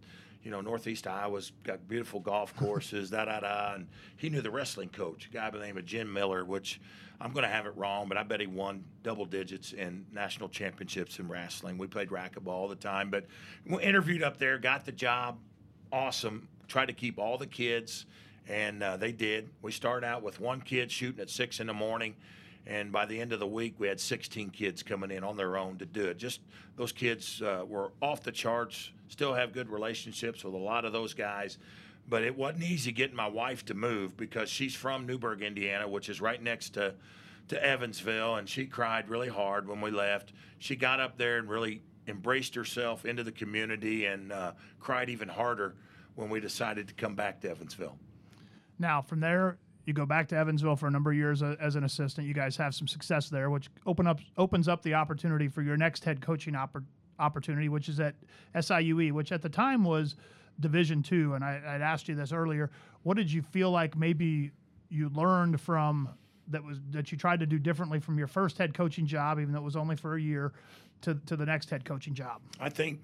you 0.45 0.51
know, 0.51 0.61
Northeast 0.61 1.07
Iowa's 1.07 1.53
got 1.65 1.89
beautiful 1.89 2.21
golf 2.21 2.55
courses, 2.57 3.11
da 3.11 3.25
da 3.25 3.41
da. 3.41 3.75
And 3.75 3.89
he 4.17 4.29
knew 4.29 4.43
the 4.43 4.51
wrestling 4.51 4.91
coach, 4.91 5.29
a 5.31 5.35
guy 5.35 5.51
by 5.51 5.59
the 5.59 5.65
name 5.65 5.79
of 5.79 5.87
Jim 5.87 6.13
Miller, 6.13 6.45
which 6.45 6.81
I'm 7.21 7.33
going 7.33 7.45
to 7.45 7.51
have 7.51 7.67
it 7.67 7.73
wrong, 7.77 8.09
but 8.09 8.19
I 8.19 8.23
bet 8.23 8.41
he 8.41 8.47
won 8.47 8.85
double 9.03 9.25
digits 9.25 9.73
in 9.73 10.05
national 10.13 10.49
championships 10.49 11.19
in 11.19 11.29
wrestling. 11.29 11.79
We 11.79 11.87
played 11.87 12.09
racquetball 12.09 12.49
all 12.49 12.69
the 12.69 12.75
time, 12.75 13.11
but 13.11 13.25
we 13.67 13.83
interviewed 13.83 14.23
up 14.23 14.39
there, 14.39 14.59
got 14.59 14.85
the 14.85 14.93
job, 14.93 15.39
awesome. 15.93 16.49
Tried 16.69 16.87
to 16.87 16.93
keep 16.93 17.19
all 17.19 17.39
the 17.39 17.47
kids, 17.47 18.07
and 18.49 18.83
uh, 18.83 18.97
they 18.97 19.13
did. 19.13 19.49
We 19.63 19.73
started 19.73 20.07
out 20.07 20.23
with 20.23 20.41
one 20.41 20.61
kid 20.61 20.91
shooting 20.91 21.21
at 21.21 21.31
six 21.31 21.61
in 21.61 21.67
the 21.67 21.75
morning. 21.75 22.15
And 22.67 22.91
by 22.91 23.05
the 23.05 23.21
end 23.21 23.33
of 23.33 23.41
the 23.41 23.47
week, 23.47 23.75
we 23.79 23.89
had 23.89 24.01
16 24.01 24.51
kids 24.51 24.83
coming 24.83 25.11
in 25.11 25.23
on 25.23 25.37
their 25.37 25.57
own 25.57 25.79
to 25.79 25.87
do 25.87 26.05
it. 26.07 26.17
Just 26.17 26.41
those 26.77 26.93
kids 26.93 27.43
uh, 27.43 27.65
were 27.67 27.93
off 28.01 28.23
the 28.23 28.33
charts, 28.33 28.91
still 29.09 29.35
have 29.35 29.53
good 29.53 29.69
relationships 29.69 30.45
with 30.45 30.55
a 30.55 30.59
lot 30.59 30.85
of 30.85 30.93
those 30.93 31.13
guys. 31.13 31.59
But 32.09 32.23
it 32.23 32.37
wasn't 32.37 32.65
easy 32.65 32.93
getting 32.93 33.17
my 33.17 33.29
wife 33.29 33.65
to 33.67 33.75
move 33.75 34.17
because 34.17 34.49
she's 34.49 34.75
from 34.75 35.07
Newburgh, 35.07 35.43
Indiana, 35.43 35.89
which 35.89 36.09
is 36.09 36.21
right 36.21 36.43
next 36.43 36.71
to 36.75 36.95
to 37.49 37.63
Evansville, 37.63 38.37
and 38.37 38.49
she 38.49 38.67
cried 38.67 39.09
really 39.09 39.29
hard 39.29 39.69
when 39.69 39.81
we 39.81 39.91
left. 39.91 40.33
She 40.59 40.77
got 40.77 41.01
up 41.01 41.19
there 41.19 41.39
and 41.39 41.49
really 41.49 41.83
embraced 42.07 42.55
herself 42.55 43.05
into 43.05 43.23
the 43.23 43.33
community 43.33 44.07
and 44.07 44.33
uh, 44.33 44.53
cried 44.81 45.11
even 45.11 45.29
harder 45.29 45.75
when 46.15 46.31
we 46.31 46.41
decided 46.41 46.89
to 46.89 46.95
come 46.95 47.15
back 47.15 47.41
to 47.41 47.51
Evansville. 47.51 47.99
Now, 48.79 49.03
from 49.03 49.21
there, 49.21 49.59
you 49.87 49.93
go 49.93 50.07
back 50.07 50.29
to 50.29 50.37
Evansville 50.37 50.77
for 50.77 50.87
a 50.87 50.91
number 50.91 51.11
of 51.11 51.17
years 51.17 51.43
uh, 51.43 51.57
as 51.61 51.77
an 51.77 51.85
assistant. 51.85 52.27
You 52.27 52.35
guys 52.35 52.57
have 52.57 52.75
some 52.75 52.89
success 52.89 53.29
there, 53.29 53.51
which 53.51 53.71
open 53.87 54.07
up 54.07 54.21
opens 54.37 54.69
up 54.69 54.83
the 54.83 54.95
opportunity 54.95 55.49
for 55.49 55.63
your 55.63 55.77
next 55.77 56.05
head 56.05 56.21
coaching 56.21 56.55
oppor- 56.55 56.85
opportunity, 57.19 57.69
which 57.69 57.89
is 57.89 58.01
at 58.01 58.15
SIUE, 58.55 59.13
which 59.13 59.33
at 59.33 59.43
the 59.43 59.49
time 59.49 59.85
was 59.85 60.17
Division 60.61 61.03
Two. 61.03 61.35
And 61.35 61.45
I, 61.45 61.61
I'd 61.67 61.83
asked 61.83 62.09
you 62.09 62.15
this 62.15 62.33
earlier. 62.33 62.71
What 63.03 63.17
did 63.17 63.31
you 63.33 63.43
feel 63.43 63.71
like 63.71 63.97
maybe 63.97 64.51
you 64.89 65.09
learned 65.11 65.61
from 65.61 66.09
that 66.49 66.63
was 66.63 66.79
that 66.91 67.11
you 67.11 67.19
tried 67.19 67.41
to 67.41 67.47
do 67.47 67.59
differently 67.59 68.01
from 68.01 68.19
your 68.19 68.27
first 68.27 68.59
head 68.59 68.75
coaching 68.75 69.07
job, 69.07 69.39
even 69.41 69.53
though 69.53 69.61
it 69.61 69.65
was 69.65 69.77
only 69.77 69.97
for 69.97 70.15
a 70.15 70.21
year, 70.21 70.53
to 71.03 71.15
to 71.27 71.37
the 71.37 71.47
next 71.47 71.71
head 71.71 71.85
coaching 71.85 72.15
job? 72.15 72.41
I 72.61 72.69
think 72.69 73.01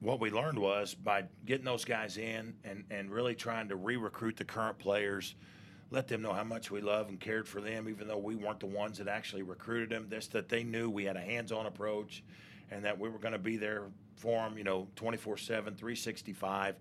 what 0.00 0.20
we 0.20 0.30
learned 0.30 0.58
was 0.58 0.94
by 0.94 1.24
getting 1.44 1.64
those 1.64 1.84
guys 1.84 2.18
in 2.18 2.54
and 2.64 2.84
and 2.90 3.10
really 3.10 3.34
trying 3.34 3.68
to 3.68 3.76
re-recruit 3.76 4.36
the 4.36 4.44
current 4.44 4.78
players, 4.78 5.34
let 5.90 6.08
them 6.08 6.20
know 6.22 6.32
how 6.32 6.44
much 6.44 6.70
we 6.70 6.80
love 6.80 7.08
and 7.08 7.18
cared 7.18 7.48
for 7.48 7.60
them, 7.60 7.88
even 7.88 8.08
though 8.08 8.18
we 8.18 8.36
weren't 8.36 8.60
the 8.60 8.66
ones 8.66 8.98
that 8.98 9.08
actually 9.08 9.42
recruited 9.42 9.90
them. 9.90 10.06
This 10.08 10.26
that 10.28 10.48
they 10.48 10.62
knew 10.62 10.90
we 10.90 11.04
had 11.04 11.16
a 11.16 11.20
hands-on 11.20 11.66
approach, 11.66 12.22
and 12.70 12.84
that 12.84 12.98
we 12.98 13.08
were 13.08 13.18
going 13.18 13.32
to 13.32 13.38
be 13.38 13.56
there 13.56 13.84
for 14.16 14.48
them, 14.48 14.58
you 14.58 14.64
know, 14.64 14.88
24/7, 14.96 15.46
365. 15.46 16.76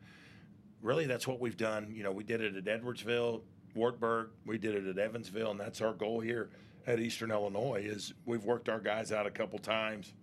Really, 0.82 1.06
that's 1.06 1.28
what 1.28 1.40
we've 1.40 1.58
done. 1.58 1.92
You 1.96 2.04
know, 2.04 2.12
we 2.12 2.24
did 2.24 2.42
it 2.42 2.56
at 2.56 2.66
Edwardsville 2.66 3.42
Wartburg. 3.76 4.30
We 4.46 4.58
did 4.58 4.76
it 4.76 4.88
at 4.88 4.98
Evansville, 4.98 5.52
and 5.52 5.60
that's 5.60 5.82
our 5.82 5.94
goal 5.94 6.20
here 6.20 6.50
at 6.86 7.00
Eastern 7.00 7.32
Illinois. 7.32 7.84
Is 7.86 8.14
we've 8.26 8.44
worked 8.44 8.70
our 8.70 8.80
guys 8.80 9.12
out 9.12 9.26
a 9.26 9.32
couple 9.32 9.60
times, 9.60 10.14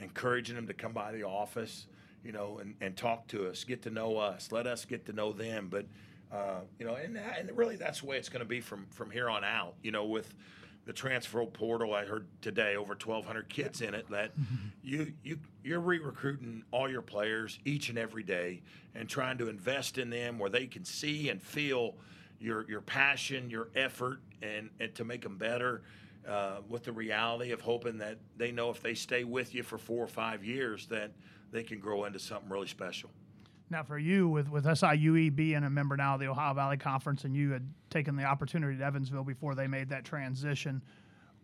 encouraging 0.00 0.56
them 0.56 0.66
to 0.66 0.74
come 0.74 0.92
by 0.92 1.12
the 1.12 1.22
office, 1.22 1.86
you 2.24 2.32
know, 2.32 2.58
and, 2.58 2.74
and 2.80 2.96
talk 2.96 3.28
to 3.28 3.48
us, 3.48 3.62
get 3.62 3.82
to 3.82 3.90
know 3.90 4.16
us, 4.16 4.50
let 4.50 4.66
us 4.66 4.84
get 4.84 5.06
to 5.06 5.12
know 5.12 5.32
them. 5.32 5.68
But 5.70 5.86
uh, 6.32 6.60
you 6.78 6.86
know, 6.86 6.94
and, 6.94 7.16
and 7.16 7.56
really 7.56 7.76
that's 7.76 8.00
the 8.00 8.06
way 8.06 8.16
it's 8.16 8.28
going 8.28 8.40
to 8.40 8.46
be 8.46 8.60
from 8.60 8.86
from 8.90 9.10
here 9.10 9.28
on 9.30 9.44
out. 9.44 9.74
You 9.82 9.92
know, 9.92 10.04
with 10.04 10.34
the 10.84 10.92
transfer 10.92 11.44
portal, 11.46 11.94
I 11.94 12.04
heard 12.04 12.26
today 12.40 12.76
over 12.76 12.94
1,200 12.94 13.48
kids 13.48 13.80
in 13.80 13.94
it. 13.94 14.08
That 14.10 14.32
you 14.82 15.12
you 15.22 15.38
you're 15.62 15.80
re-recruiting 15.80 16.64
all 16.70 16.90
your 16.90 17.02
players 17.02 17.58
each 17.64 17.88
and 17.88 17.98
every 17.98 18.22
day, 18.22 18.62
and 18.94 19.08
trying 19.08 19.38
to 19.38 19.48
invest 19.48 19.98
in 19.98 20.10
them 20.10 20.38
where 20.38 20.50
they 20.50 20.66
can 20.66 20.84
see 20.84 21.28
and 21.28 21.42
feel 21.42 21.94
your 22.40 22.68
your 22.68 22.80
passion, 22.80 23.48
your 23.50 23.68
effort, 23.76 24.20
and, 24.42 24.70
and 24.80 24.94
to 24.96 25.04
make 25.04 25.22
them 25.22 25.36
better. 25.36 25.82
Uh, 26.26 26.56
with 26.68 26.82
the 26.82 26.90
reality 26.90 27.52
of 27.52 27.60
hoping 27.60 27.98
that 27.98 28.18
they 28.36 28.50
know 28.50 28.68
if 28.68 28.82
they 28.82 28.94
stay 28.94 29.22
with 29.22 29.54
you 29.54 29.62
for 29.62 29.78
four 29.78 30.02
or 30.02 30.08
five 30.08 30.44
years 30.44 30.86
that 30.86 31.12
they 31.52 31.62
can 31.62 31.78
grow 31.78 32.04
into 32.04 32.18
something 32.18 32.50
really 32.50 32.66
special. 32.66 33.10
Now, 33.68 33.82
for 33.82 33.98
you, 33.98 34.28
with 34.28 34.48
with 34.48 34.64
SIUE 34.64 35.34
being 35.34 35.64
a 35.64 35.70
member 35.70 35.96
now 35.96 36.14
of 36.14 36.20
the 36.20 36.28
Ohio 36.28 36.54
Valley 36.54 36.76
Conference, 36.76 37.24
and 37.24 37.34
you 37.34 37.50
had 37.50 37.68
taken 37.90 38.16
the 38.16 38.24
opportunity 38.24 38.76
at 38.76 38.82
Evansville 38.82 39.24
before 39.24 39.54
they 39.54 39.66
made 39.66 39.88
that 39.88 40.04
transition, 40.04 40.82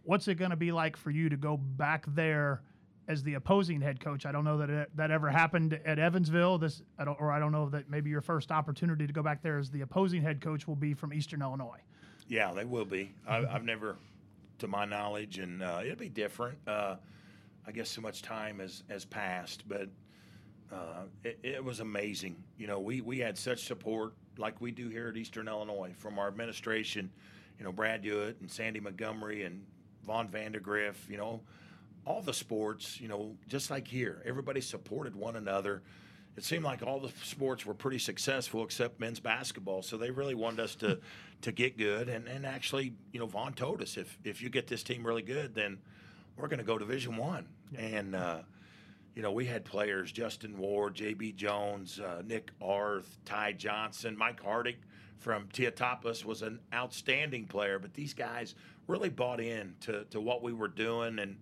what's 0.05 0.29
it 0.29 0.37
going 0.37 0.51
to 0.51 0.57
be 0.57 0.71
like 0.71 0.97
for 0.97 1.11
you 1.11 1.29
to 1.29 1.37
go 1.37 1.57
back 1.57 2.05
there 2.09 2.63
as 3.09 3.23
the 3.23 3.35
opposing 3.35 3.81
head 3.81 4.01
coach. 4.01 4.27
I 4.27 4.33
don't 4.33 4.45
know 4.45 4.59
that 4.59 4.71
it, 4.71 4.97
that 4.97 5.11
ever 5.11 5.31
happened 5.31 5.79
at 5.85 5.99
Evansville. 5.99 6.59
This, 6.59 6.83
I 6.99 7.05
or 7.05 7.33
I 7.33 7.39
don't 7.39 7.53
know 7.53 7.69
that 7.71 7.91
maybe 7.91 8.11
your 8.11 8.21
first 8.21 8.51
opportunity 8.51 9.07
to 9.07 9.13
go 9.13 9.23
back 9.23 9.43
there 9.43 9.59
as 9.59 9.71
the 9.71 9.81
opposing 9.83 10.23
head 10.23 10.41
coach 10.41 10.67
will 10.67 10.77
be 10.77 10.95
from 10.95 11.13
Eastern 11.13 11.43
Illinois. 11.43 11.81
Yeah, 12.29 12.53
they 12.53 12.65
will 12.65 12.85
be. 12.85 13.13
I, 13.27 13.45
have 13.45 13.65
never, 13.65 13.97
to 14.59 14.69
my 14.69 14.85
knowledge, 14.85 15.39
and 15.39 15.63
uh, 15.63 15.81
it'll 15.85 15.97
be 15.97 16.09
different. 16.09 16.59
Uh, 16.67 16.97
I 17.67 17.73
guess 17.73 17.91
so 17.91 18.01
much 18.01 18.23
time 18.23 18.59
has 18.59 18.83
has 18.89 19.05
passed, 19.05 19.69
but 19.69 19.89
uh, 20.73 21.05
it, 21.25 21.39
it, 21.43 21.65
was 21.65 21.81
amazing. 21.81 22.43
You 22.57 22.67
know, 22.67 22.81
we 22.81 23.01
we 23.01 23.19
had 23.19 23.37
such 23.37 23.65
support 23.65 24.15
like 24.39 24.61
we 24.61 24.71
do 24.71 24.89
here 24.89 25.09
at 25.09 25.17
Eastern 25.17 25.49
Illinois 25.49 25.93
from 25.99 26.19
our 26.19 26.29
administration. 26.29 27.11
You 27.59 27.65
know, 27.65 27.73
Brad 27.73 28.03
Hewitt 28.03 28.39
and 28.41 28.51
Sandy 28.51 28.81
Montgomery 28.81 29.45
and 29.45 29.65
Vaughn 30.05 30.29
Vandegrift. 30.29 31.09
You 31.11 31.19
know 31.19 31.41
all 32.05 32.21
the 32.21 32.35
sports, 32.35 33.01
you 33.01 33.09
know, 33.09 33.37
just 33.49 33.71
like 33.71 33.87
here, 33.87 34.23
everybody 34.25 34.61
supported 34.61 35.15
one 35.15 35.37
another. 35.37 35.83
It 36.37 36.45
seemed 36.45 36.65
like 36.65 36.83
all 36.83 36.99
the 36.99 37.13
sports 37.23 37.67
were 37.67 37.75
pretty 37.75 37.99
successful 37.99 38.65
except 38.65 38.99
men's 38.99 39.21
basketball. 39.21 39.83
So 39.83 39.97
they 39.97 40.11
really 40.11 40.35
wanted 40.35 40.61
us 40.61 40.75
to 40.77 40.99
to 41.43 41.53
get 41.53 41.77
good. 41.77 42.09
And, 42.09 42.27
and 42.27 42.47
actually, 42.47 42.95
you 43.13 43.21
know, 43.21 43.27
Vaughn 43.27 43.53
told 43.53 43.83
us 43.83 43.97
if 43.97 44.19
if 44.25 44.41
you 44.41 44.49
get 44.49 44.67
this 44.67 44.83
team 44.83 45.07
really 45.07 45.23
good, 45.23 45.55
then 45.55 45.79
we're 46.37 46.49
going 46.49 46.59
to 46.59 46.65
go 46.65 46.79
Division 46.79 47.17
One. 47.17 47.47
And 47.77 48.15
uh, 48.15 48.39
you 49.15 49.23
know, 49.23 49.33
we 49.33 49.47
had 49.47 49.65
players: 49.65 50.13
Justin 50.13 50.59
Ward, 50.59 50.95
J.B. 50.95 51.33
Jones, 51.33 52.01
uh, 52.01 52.23
Nick 52.25 52.51
Arth, 52.61 53.19
Ty 53.25 53.53
Johnson, 53.53 54.17
Mike 54.17 54.43
Hardick 54.43 54.77
from 55.19 55.47
Teutopolis 55.53 56.25
was 56.25 56.43
an 56.43 56.59
outstanding 56.75 57.47
player. 57.47 57.79
But 57.79 57.95
these 57.95 58.15
guys 58.15 58.55
really 58.89 59.11
bought 59.11 59.41
in 59.41 59.75
to 59.81 60.05
to 60.11 60.21
what 60.21 60.43
we 60.43 60.53
were 60.53 60.69
doing 60.69 61.19
and 61.19 61.37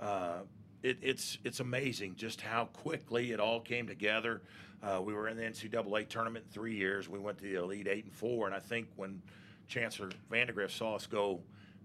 uh, 0.00 0.40
it, 0.82 0.98
it's 1.00 1.38
it's 1.44 1.60
amazing 1.60 2.14
just 2.16 2.40
how 2.40 2.66
quickly 2.66 3.32
it 3.32 3.40
all 3.40 3.60
came 3.60 3.86
together. 3.86 4.42
Uh, 4.82 5.00
we 5.00 5.14
were 5.14 5.28
in 5.28 5.36
the 5.36 5.42
NCAA 5.42 6.08
tournament 6.08 6.44
in 6.46 6.52
three 6.52 6.74
years. 6.74 7.08
We 7.08 7.18
went 7.18 7.38
to 7.38 7.44
the 7.44 7.54
Elite 7.54 7.88
Eight 7.88 8.04
and 8.04 8.12
four, 8.12 8.46
and 8.46 8.54
I 8.54 8.58
think 8.58 8.88
when 8.96 9.22
Chancellor 9.66 10.10
Vandegrift 10.30 10.76
saw 10.76 10.96
us 10.96 11.06
go, 11.06 11.40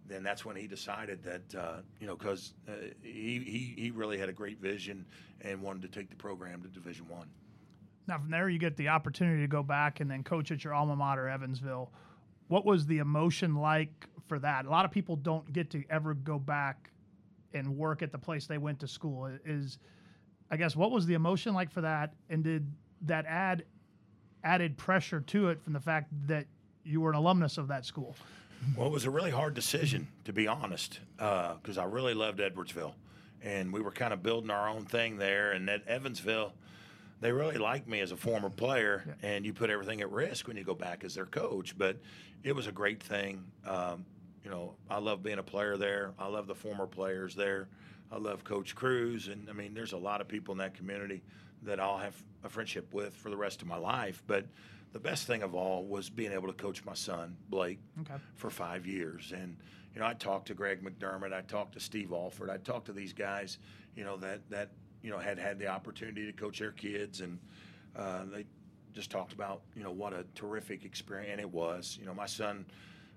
then 0.10 0.24
that's 0.24 0.44
when 0.44 0.56
he 0.56 0.68
decided 0.68 1.24
that 1.24 1.56
uh, 1.56 1.78
you 2.00 2.08
know 2.08 2.16
because 2.16 2.54
uh, 2.68 2.72
he, 3.02 3.40
he 3.40 3.82
he 3.82 3.92
really 3.92 4.18
had 4.18 4.30
a 4.30 4.34
great 4.34 4.60
vision 4.60 5.06
and 5.42 5.62
wanted 5.62 5.82
to 5.84 5.88
take 5.88 6.10
the 6.10 6.16
program 6.16 6.62
to 6.64 6.68
Division 6.68 7.08
One. 7.08 7.28
Now 8.08 8.18
from 8.18 8.32
there, 8.32 8.50
you 8.50 8.60
get 8.60 8.76
the 8.76 8.90
opportunity 8.90 9.42
to 9.42 9.48
go 9.48 9.64
back 9.64 10.00
and 10.00 10.10
then 10.10 10.24
coach 10.24 10.52
at 10.52 10.64
your 10.64 10.74
alma 10.74 10.96
mater, 10.96 11.30
Evansville. 11.30 11.92
What 12.48 12.66
was 12.66 12.88
the 12.88 12.98
emotion 12.98 13.56
like 13.56 14.08
for 14.28 14.40
that? 14.40 14.66
A 14.66 14.70
lot 14.70 14.84
of 14.84 14.92
people 14.92 15.16
don't 15.16 15.52
get 15.54 15.70
to 15.72 15.84
ever 15.90 16.16
go 16.16 16.40
back 16.40 16.90
and 17.54 17.78
work 17.78 18.02
at 18.02 18.12
the 18.12 18.18
place 18.18 18.48
they 18.48 18.58
went 18.58 18.80
to 18.80 18.88
school 18.88 19.30
is 19.46 19.80
i 20.52 20.58
guess 20.58 20.76
what 20.76 20.92
was 20.92 21.06
the 21.06 21.14
emotion 21.14 21.54
like 21.54 21.72
for 21.72 21.82
that 21.82 22.14
and 22.30 22.44
did 22.44 22.72
that 23.02 23.26
add 23.26 23.64
added 24.44 24.78
pressure 24.78 25.22
to 25.22 25.50
it 25.50 25.62
from 25.62 25.74
the 25.74 25.80
fact 25.80 26.10
that 26.28 26.46
you 26.84 27.02
were 27.02 27.10
an 27.10 27.16
alumnus 27.16 27.58
of 27.58 27.68
that 27.68 27.86
school 27.86 28.16
well 28.76 28.88
it 28.88 28.92
was 28.92 29.06
a 29.06 29.10
really 29.10 29.32
hard 29.32 29.54
decision 29.54 30.08
to 30.26 30.34
be 30.34 30.48
honest 30.48 31.00
because 31.18 31.78
uh, 31.78 31.82
i 31.82 31.86
really 31.86 32.14
loved 32.14 32.40
edwardsville 32.40 32.94
and 33.42 33.72
we 33.72 33.80
were 33.80 33.92
kind 33.92 34.14
of 34.14 34.22
building 34.22 34.50
our 34.50 34.68
own 34.68 34.86
thing 34.86 35.18
there 35.18 35.52
and 35.52 35.70
at 35.70 35.88
evansville 35.88 36.54
they 37.22 37.32
really 37.32 37.58
liked 37.58 37.88
me 37.88 38.00
as 38.00 38.12
a 38.12 38.18
former 38.18 38.50
player 38.50 39.04
yeah. 39.06 39.30
and 39.30 39.46
you 39.46 39.54
put 39.54 39.70
everything 39.70 40.02
at 40.02 40.12
risk 40.12 40.48
when 40.48 40.58
you 40.58 40.64
go 40.64 40.76
back 40.76 41.04
as 41.04 41.16
their 41.16 41.26
coach 41.26 41.78
but 41.78 41.98
it 42.44 42.56
was 42.56 42.68
a 42.68 42.72
great 42.72 43.02
thing 43.02 43.44
um, 43.66 44.06
you 44.44 44.52
know, 44.56 44.74
I 44.90 45.00
love 45.00 45.24
being 45.24 45.40
a 45.40 45.44
player 45.44 45.78
there. 45.78 46.14
I 46.18 46.28
love 46.28 46.48
the 46.48 46.56
former 46.56 46.88
players 46.88 47.36
there. 47.36 47.68
I 48.12 48.18
love 48.18 48.44
Coach 48.44 48.74
Crews, 48.74 49.28
and 49.28 49.48
I 49.50 49.54
mean, 49.54 49.74
there's 49.74 49.94
a 49.94 49.98
lot 49.98 50.22
of 50.22 50.28
people 50.28 50.54
in 50.54 50.58
that 50.58 50.74
community 50.74 51.22
that 51.64 51.80
I'll 51.80 51.98
have 51.98 52.16
a 52.44 52.50
friendship 52.50 52.92
with 52.94 53.14
for 53.14 53.30
the 53.30 53.38
rest 53.38 53.62
of 53.62 53.68
my 53.68 53.78
life. 53.78 54.24
But 54.26 54.46
the 54.94 55.00
best 55.00 55.28
thing 55.28 55.44
of 55.44 55.54
all 55.56 55.86
was 55.86 56.10
being 56.10 56.32
able 56.32 56.48
to 56.48 56.54
coach 56.54 56.84
my 56.86 56.94
son 56.94 57.36
Blake 57.50 57.80
Okay. 58.02 58.16
for 58.36 58.50
five 58.50 58.86
years. 58.88 59.32
And 59.36 59.56
you 59.94 60.00
know, 60.02 60.08
I 60.08 60.14
talked 60.14 60.48
to 60.48 60.54
Greg 60.54 60.84
McDermott, 60.84 61.34
I 61.34 61.42
talked 61.42 61.74
to 61.74 61.80
Steve 61.80 62.12
Alford, 62.12 62.50
I 62.50 62.58
talked 62.58 62.86
to 62.88 62.94
these 62.94 63.14
guys, 63.14 63.58
you 63.96 64.04
know, 64.04 64.18
that 64.18 64.48
that 64.50 64.70
you 65.02 65.10
know 65.12 65.18
had 65.20 65.38
had 65.40 65.60
the 65.60 65.68
opportunity 65.68 66.26
to 66.26 66.34
coach 66.34 66.60
their 66.60 66.72
kids, 66.72 67.22
and 67.22 67.40
uh, 67.96 68.24
they 68.32 68.46
just 68.94 69.10
talked 69.12 69.34
about 69.34 69.62
you 69.76 69.84
know 69.84 69.92
what 69.92 70.14
a 70.14 70.26
terrific 70.36 70.86
experience 70.86 71.30
and 71.32 71.40
it 71.42 71.52
was. 71.52 71.98
You 72.00 72.06
know, 72.06 72.14
my 72.14 72.26
son. 72.28 72.66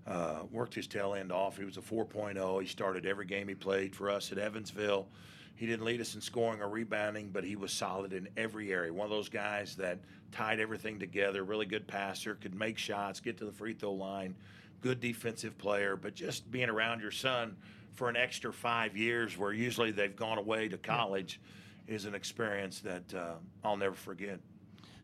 Uh, 0.04 0.40
worked 0.50 0.74
his 0.74 0.88
tail 0.88 1.14
end 1.14 1.30
off. 1.30 1.56
He 1.56 1.64
was 1.64 1.76
a 1.76 1.80
4.0. 1.80 2.60
He 2.60 2.66
started 2.66 3.06
every 3.06 3.24
game 3.24 3.46
he 3.46 3.54
played 3.54 3.94
for 3.94 4.10
us 4.10 4.32
at 4.32 4.38
Evansville. 4.38 5.06
He 5.54 5.66
didn't 5.66 5.84
lead 5.84 6.00
us 6.00 6.14
in 6.14 6.20
scoring 6.20 6.60
or 6.60 6.68
rebounding, 6.68 7.28
but 7.28 7.44
he 7.44 7.56
was 7.56 7.72
solid 7.72 8.12
in 8.12 8.28
every 8.36 8.72
area. 8.72 8.92
One 8.92 9.04
of 9.04 9.10
those 9.10 9.28
guys 9.28 9.76
that 9.76 9.98
tied 10.32 10.60
everything 10.60 10.98
together, 10.98 11.44
really 11.44 11.66
good 11.66 11.86
passer, 11.86 12.34
could 12.34 12.54
make 12.54 12.78
shots, 12.78 13.20
get 13.20 13.38
to 13.38 13.44
the 13.44 13.52
free 13.52 13.74
throw 13.74 13.92
line, 13.92 14.34
good 14.80 15.00
defensive 15.00 15.56
player. 15.58 15.96
But 15.96 16.14
just 16.14 16.50
being 16.50 16.68
around 16.68 17.00
your 17.00 17.10
son 17.10 17.56
for 17.92 18.08
an 18.08 18.16
extra 18.16 18.52
five 18.52 18.96
years, 18.96 19.36
where 19.36 19.52
usually 19.52 19.90
they've 19.90 20.16
gone 20.16 20.38
away 20.38 20.68
to 20.68 20.78
college, 20.78 21.40
is 21.86 22.06
an 22.06 22.14
experience 22.14 22.80
that 22.80 23.14
uh, 23.14 23.34
I'll 23.62 23.76
never 23.76 23.94
forget. 23.94 24.40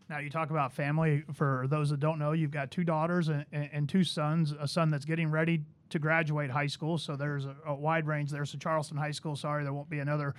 Now 0.09 0.19
you 0.19 0.31
talk 0.31 0.51
about 0.51 0.73
family. 0.73 1.23
For 1.35 1.67
those 1.69 1.91
that 1.91 2.01
don't 2.01 2.19
know, 2.19 2.33
you've 2.33 2.51
got 2.51 2.71
two 2.71 2.85
daughters 2.85 3.29
and, 3.29 3.45
and 3.53 3.89
two 3.89 4.05
sons. 4.05 4.55
A 4.59 4.67
son 4.67 4.91
that's 4.91 5.05
getting 5.05 5.31
ready 5.31 5.63
to 5.91 5.99
graduate 5.99 6.51
high 6.51 6.67
school, 6.67 6.99
so 6.99 7.17
there's 7.17 7.45
a, 7.45 7.55
a 7.67 7.75
wide 7.75 8.07
range 8.07 8.31
there. 8.31 8.45
So 8.45 8.59
Charleston 8.59 8.97
High 8.97 9.13
School. 9.13 9.37
Sorry, 9.37 9.65
there 9.65 9.73
won't 9.73 9.91
be 9.91 10.01
another 10.01 10.35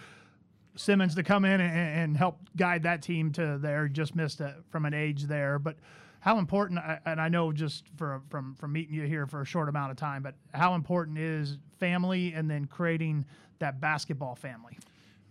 Simmons 0.76 1.16
to 1.16 1.24
come 1.24 1.46
in 1.46 1.60
and, 1.60 2.00
and 2.00 2.18
help 2.18 2.38
guide 2.56 2.84
that 2.84 3.02
team 3.02 3.32
to 3.34 3.58
there. 3.58 3.88
Just 3.88 4.16
missed 4.16 4.40
it 4.40 4.54
from 4.70 4.86
an 4.86 4.94
age 4.94 5.24
there, 5.24 5.60
but 5.60 5.76
how 6.22 6.38
important? 6.38 6.80
And 7.06 7.20
I 7.20 7.30
know 7.30 7.52
just 7.52 7.86
for, 7.98 8.22
from 8.30 8.56
from 8.56 8.74
meeting 8.74 8.94
you 8.94 9.04
here 9.04 9.26
for 9.26 9.42
a 9.42 9.46
short 9.46 9.70
amount 9.70 9.92
of 9.92 9.98
time, 9.98 10.22
but 10.22 10.36
how 10.54 10.76
important 10.76 11.18
is 11.18 11.58
family 11.80 12.34
and 12.34 12.50
then 12.50 12.66
creating 12.66 13.26
that 13.60 13.80
basketball 13.80 14.36
family? 14.36 14.78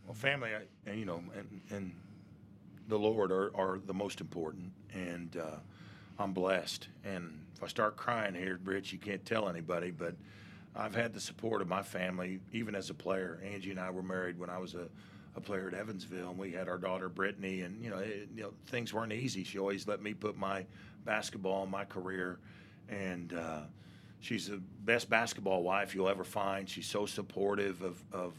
Well, 0.06 0.14
family, 0.14 0.50
and 0.86 0.98
you 0.98 1.04
know, 1.04 1.22
and, 1.36 1.60
and 1.70 1.92
the 2.88 2.98
Lord 2.98 3.30
are, 3.30 3.54
are 3.54 3.78
the 3.84 3.92
most 3.92 4.20
important, 4.20 4.72
and 4.94 5.36
uh, 5.36 5.56
I'm 6.18 6.32
blessed. 6.32 6.88
And 7.04 7.40
if 7.54 7.62
I 7.62 7.68
start 7.68 7.96
crying 7.96 8.34
here, 8.34 8.58
Rich, 8.64 8.92
you 8.92 8.98
can't 8.98 9.24
tell 9.24 9.48
anybody, 9.48 9.90
but 9.90 10.14
I've 10.74 10.94
had 10.94 11.12
the 11.14 11.20
support 11.20 11.62
of 11.62 11.68
my 11.68 11.82
family, 11.82 12.40
even 12.52 12.74
as 12.74 12.90
a 12.90 12.94
player. 12.94 13.40
Angie 13.44 13.70
and 13.70 13.80
I 13.80 13.90
were 13.90 14.02
married 14.02 14.38
when 14.38 14.50
I 14.50 14.58
was 14.58 14.74
a, 14.74 14.88
a 15.36 15.40
player 15.40 15.68
at 15.68 15.74
Evansville, 15.74 16.30
and 16.30 16.38
we 16.38 16.52
had 16.52 16.68
our 16.68 16.78
daughter 16.78 17.08
Brittany, 17.08 17.62
and 17.62 17.82
you 17.82 17.90
know, 17.90 17.98
it, 17.98 18.28
you 18.34 18.42
know, 18.42 18.52
things 18.66 18.92
weren't 18.92 19.12
easy. 19.12 19.44
She 19.44 19.58
always 19.58 19.86
let 19.86 20.02
me 20.02 20.14
put 20.14 20.36
my 20.36 20.66
basketball 21.04 21.66
my 21.66 21.84
career, 21.84 22.38
and 22.88 23.32
uh, 23.32 23.60
she's 24.20 24.48
the 24.48 24.60
best 24.84 25.08
basketball 25.08 25.62
wife 25.62 25.94
you'll 25.94 26.08
ever 26.08 26.24
find. 26.24 26.68
She's 26.68 26.86
so 26.86 27.06
supportive 27.06 27.82
of, 27.82 28.02
of 28.12 28.34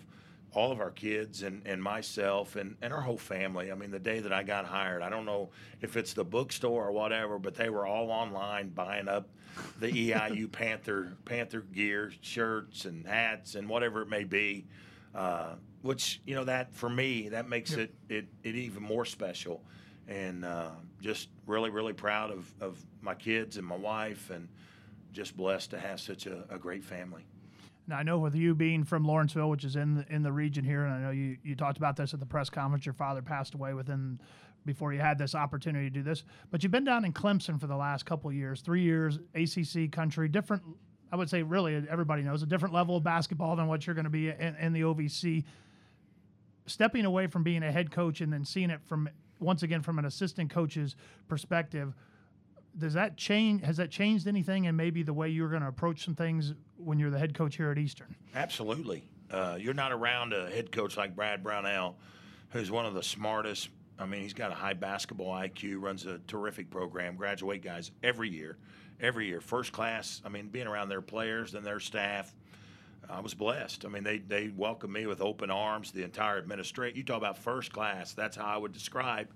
all 0.54 0.72
of 0.72 0.80
our 0.80 0.92
kids 0.92 1.44
and, 1.44 1.62
and 1.66 1.82
myself 1.82 2.56
and, 2.56 2.76
and 2.82 2.92
our 2.92 3.02
whole 3.02 3.18
family. 3.18 3.72
I 3.72 3.76
mean, 3.76 3.92
the 3.92 4.00
day 4.00 4.20
that 4.20 4.34
I 4.34 4.44
got 4.44 4.66
hired, 4.66 5.02
I 5.02 5.10
don't 5.10 5.26
know 5.26 5.50
if 5.82 5.96
it's 5.96 6.14
the 6.14 6.24
bookstore 6.26 6.88
or 6.88 6.92
whatever, 6.92 7.38
but 7.38 7.54
they 7.56 7.70
were 7.70 7.86
all 7.86 8.10
online 8.10 8.70
buying 8.70 9.08
up 9.08 9.30
the 9.80 9.88
EIU 9.92 10.52
Panther 10.52 11.14
Panther 11.26 11.62
gear, 11.62 12.12
shirts 12.22 12.86
and 12.86 13.06
hats 13.06 13.56
and 13.56 13.70
whatever 13.70 14.02
it 14.02 14.10
may 14.10 14.24
be. 14.24 14.66
Uh, 15.14 15.56
which 15.82 16.22
you 16.26 16.36
know 16.36 16.44
that 16.44 16.74
for 16.76 16.90
me 16.90 17.30
that 17.30 17.48
makes 17.48 17.72
Yep. 17.72 17.80
it, 17.80 17.94
it 18.10 18.28
it 18.44 18.56
even 18.56 18.84
more 18.84 19.06
special, 19.06 19.64
and 20.08 20.44
uh, 20.46 20.70
just 21.02 21.30
really 21.48 21.70
really 21.70 21.94
proud 21.94 22.32
of, 22.32 22.54
of 22.62 22.78
my 23.02 23.16
kids 23.16 23.58
and 23.58 23.66
my 23.66 23.78
wife 23.78 24.30
and 24.30 24.48
just 25.12 25.36
blessed 25.38 25.72
to 25.72 25.80
have 25.80 26.00
such 26.00 26.28
a, 26.28 26.44
a 26.50 26.58
great 26.60 26.84
family. 26.84 27.24
Now 27.90 27.98
I 27.98 28.04
know 28.04 28.20
with 28.20 28.36
you 28.36 28.54
being 28.54 28.84
from 28.84 29.04
Lawrenceville, 29.04 29.50
which 29.50 29.66
is 29.66 29.76
in 29.76 29.96
the, 29.96 30.06
in 30.14 30.22
the 30.22 30.32
region 30.32 30.64
here, 30.64 30.86
and 30.86 30.94
I 30.94 31.00
know 31.00 31.10
you, 31.10 31.38
you 31.44 31.56
talked 31.56 31.80
about 31.80 31.96
this 31.96 32.14
at 32.14 32.20
the 32.20 32.26
press 32.26 32.48
conference. 32.48 32.86
Your 32.86 32.94
father 32.94 33.24
passed 33.24 33.56
away 33.56 33.74
within 33.74 34.22
before 34.64 34.94
you 34.94 35.00
had 35.00 35.18
this 35.18 35.34
opportunity 35.34 35.86
to 35.86 35.90
do 35.90 36.04
this, 36.04 36.24
but 36.52 36.62
you've 36.62 36.72
been 36.72 36.84
down 36.84 37.04
in 37.04 37.14
Clemson 37.14 37.60
for 37.60 37.66
the 37.66 37.76
last 37.76 38.06
couple 38.06 38.32
years, 38.32 38.62
three 38.62 38.84
years, 38.84 39.18
ACC 39.34 39.92
country, 39.92 40.30
different. 40.30 40.62
I 41.12 41.16
would 41.16 41.32
say 41.32 41.42
really 41.42 41.84
everybody 41.90 42.22
knows 42.22 42.44
a 42.44 42.46
different 42.46 42.76
level 42.76 42.96
of 42.96 43.04
basketball 43.04 43.56
than 43.56 43.66
what 43.66 43.88
you're 43.88 43.96
going 43.96 44.04
to 44.04 44.12
be 44.12 44.30
in, 44.30 44.56
in 44.60 44.74
the 44.74 44.82
OVC. 44.82 45.44
Stepping 46.68 47.06
away 47.06 47.26
from 47.26 47.42
being 47.42 47.64
a 47.64 47.72
head 47.72 47.90
coach 47.90 48.22
and 48.22 48.32
then 48.32 48.46
seeing 48.46 48.70
it 48.70 48.82
from 48.86 49.10
once 49.40 49.64
again 49.64 49.82
from 49.82 49.98
an 49.98 50.06
assistant 50.06 50.52
coach's 50.52 50.96
perspective, 51.28 51.96
does 52.78 52.94
that 52.94 53.18
change? 53.18 53.64
Has 53.64 53.78
that 53.78 53.90
changed 53.90 54.28
anything 54.28 54.68
and 54.68 54.78
maybe 54.78 55.02
the 55.02 55.14
way 55.14 55.30
you're 55.30 55.50
going 55.50 55.64
to 55.64 55.68
approach 55.68 56.06
some 56.06 56.14
things 56.14 56.54
when 56.84 57.00
you're 57.00 57.10
the 57.10 57.20
head 57.20 57.34
coach 57.34 57.56
here 57.56 57.72
at 57.72 57.78
Eastern? 57.78 58.16
Absolutely. 58.36 59.04
Uh, 59.32 59.58
you're 59.60 59.74
not 59.74 59.92
around 59.92 60.34
a 60.34 60.50
head 60.50 60.72
coach 60.72 60.98
like 60.98 61.16
Brad 61.16 61.44
Brownell, 61.44 61.96
who's 62.50 62.72
one 62.72 62.86
of 62.86 62.94
the 62.94 63.04
smartest. 63.04 63.70
I 64.00 64.06
mean, 64.06 64.22
he's 64.22 64.34
got 64.34 64.52
a 64.52 64.56
high 64.56 64.74
basketball 64.74 65.34
IQ, 65.34 65.82
runs 65.82 66.06
a 66.06 66.20
terrific 66.20 66.70
program, 66.70 67.16
graduate 67.16 67.62
guys 67.62 67.92
every 68.02 68.30
year, 68.30 68.58
every 69.00 69.28
year, 69.28 69.42
first 69.42 69.72
class. 69.72 70.22
I 70.26 70.30
mean, 70.30 70.48
being 70.48 70.68
around 70.68 70.90
their 70.90 71.02
players 71.02 71.54
and 71.54 71.66
their 71.66 71.80
staff, 71.80 72.34
I 73.10 73.20
was 73.20 73.34
blessed. 73.34 73.86
I 73.86 73.90
mean, 73.90 74.04
they 74.04 74.20
they 74.20 74.52
welcomed 74.56 74.94
me 74.94 75.06
with 75.08 75.22
open 75.22 75.50
arms. 75.50 75.92
The 75.92 76.04
entire 76.04 76.38
administration. 76.38 76.96
You 76.96 77.04
talk 77.04 77.18
about 77.18 77.38
first 77.38 77.74
class. 77.74 78.14
That's 78.14 78.38
how 78.38 78.46
I 78.46 78.58
would 78.58 78.72
describe 78.72 79.28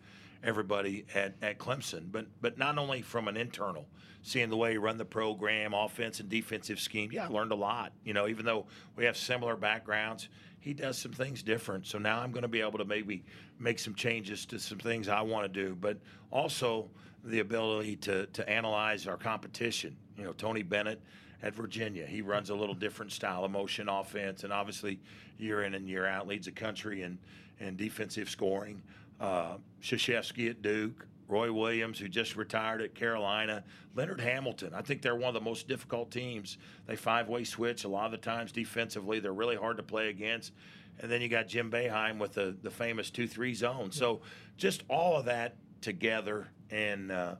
everybody 0.43 1.05
at, 1.13 1.33
at 1.41 1.57
Clemson. 1.57 2.11
But 2.11 2.27
but 2.41 2.57
not 2.57 2.77
only 2.77 3.01
from 3.01 3.27
an 3.27 3.37
internal, 3.37 3.85
seeing 4.21 4.49
the 4.49 4.57
way 4.57 4.73
you 4.73 4.79
run 4.79 4.97
the 4.97 5.05
program, 5.05 5.73
offense 5.73 6.19
and 6.19 6.29
defensive 6.29 6.79
scheme. 6.79 7.11
Yeah, 7.11 7.25
I 7.25 7.27
learned 7.27 7.51
a 7.51 7.55
lot. 7.55 7.93
You 8.03 8.13
know, 8.13 8.27
even 8.27 8.45
though 8.45 8.65
we 8.95 9.05
have 9.05 9.17
similar 9.17 9.55
backgrounds, 9.55 10.29
he 10.59 10.73
does 10.73 10.97
some 10.97 11.11
things 11.11 11.43
different. 11.43 11.85
So 11.85 11.97
now 11.97 12.19
I'm 12.19 12.31
going 12.31 12.43
to 12.43 12.47
be 12.47 12.61
able 12.61 12.79
to 12.79 12.85
maybe 12.85 13.23
make 13.59 13.79
some 13.79 13.95
changes 13.95 14.45
to 14.47 14.59
some 14.59 14.79
things 14.79 15.07
I 15.09 15.21
want 15.21 15.51
to 15.51 15.65
do, 15.65 15.75
but 15.75 15.97
also 16.31 16.89
the 17.23 17.39
ability 17.39 17.95
to 17.97 18.25
to 18.27 18.49
analyze 18.49 19.07
our 19.07 19.17
competition. 19.17 19.95
You 20.17 20.25
know, 20.25 20.33
Tony 20.33 20.63
Bennett 20.63 21.01
at 21.43 21.53
Virginia. 21.53 22.05
He 22.05 22.21
runs 22.21 22.49
a 22.49 22.55
little 22.55 22.73
different 22.73 23.11
style 23.11 23.43
of 23.43 23.51
motion 23.51 23.89
offense, 23.89 24.43
and 24.43 24.53
obviously, 24.53 24.99
year 25.37 25.63
in 25.63 25.73
and 25.73 25.87
year 25.87 26.07
out, 26.07 26.25
leads 26.25 26.45
the 26.45 26.51
country 26.51 27.01
in, 27.03 27.19
in 27.59 27.75
defensive 27.75 28.29
scoring. 28.29 28.81
Uh, 29.23 29.55
Krzyzewski 29.81 30.49
at 30.49 30.61
Duke, 30.61 31.07
Roy 31.29 31.49
Williams, 31.49 31.97
who 31.97 32.09
just 32.09 32.35
retired 32.35 32.81
at 32.81 32.93
Carolina, 32.93 33.63
Leonard 33.95 34.19
Hamilton. 34.19 34.73
I 34.73 34.81
think 34.81 35.01
they're 35.01 35.15
one 35.15 35.29
of 35.29 35.33
the 35.33 35.39
most 35.39 35.65
difficult 35.65 36.11
teams. 36.11 36.57
They 36.87 36.97
five 36.97 37.29
way 37.29 37.45
switch 37.45 37.85
a 37.85 37.87
lot 37.87 38.07
of 38.07 38.11
the 38.11 38.17
times 38.17 38.51
defensively. 38.51 39.21
They're 39.21 39.31
really 39.31 39.55
hard 39.55 39.77
to 39.77 39.83
play 39.83 40.09
against. 40.09 40.51
And 40.99 41.09
then 41.09 41.21
you 41.21 41.29
got 41.29 41.47
Jim 41.47 41.71
Boeheim 41.71 42.19
with 42.19 42.33
the, 42.33 42.57
the 42.63 42.69
famous 42.69 43.09
2 43.11 43.25
3 43.25 43.53
zone. 43.53 43.91
So 43.93 44.19
just 44.57 44.83
all 44.89 45.15
of 45.17 45.25
that 45.25 45.55
together 45.81 46.49
and. 46.69 47.11
Uh, 47.11 47.35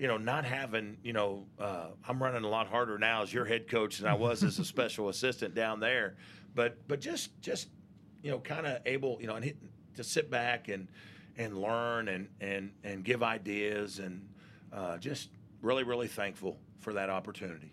you 0.00 0.06
know, 0.06 0.16
not 0.16 0.46
having, 0.46 0.96
you 1.02 1.12
know, 1.12 1.44
uh, 1.58 1.88
I'm 2.08 2.22
running 2.22 2.42
a 2.42 2.48
lot 2.48 2.68
harder 2.68 2.98
now 2.98 3.22
as 3.22 3.34
your 3.34 3.44
head 3.44 3.68
coach 3.68 3.98
than 3.98 4.08
I 4.08 4.14
was 4.14 4.42
as 4.42 4.58
a 4.58 4.64
special 4.64 5.08
assistant 5.10 5.54
down 5.54 5.78
there, 5.78 6.16
but 6.54 6.78
but 6.88 7.02
just 7.02 7.38
just 7.42 7.68
you 8.22 8.30
know, 8.30 8.38
kind 8.38 8.66
of 8.66 8.80
able, 8.86 9.18
you 9.20 9.26
know, 9.26 9.34
and 9.34 9.44
hit, 9.44 9.58
to 9.96 10.04
sit 10.04 10.30
back 10.30 10.68
and 10.68 10.88
and 11.40 11.58
learn 11.58 12.08
and 12.08 12.28
and 12.40 12.70
and 12.84 13.02
give 13.02 13.22
ideas 13.22 13.98
and 13.98 14.28
uh, 14.72 14.98
just 14.98 15.30
really 15.62 15.82
really 15.84 16.06
thankful 16.06 16.58
for 16.80 16.92
that 16.92 17.08
opportunity. 17.08 17.72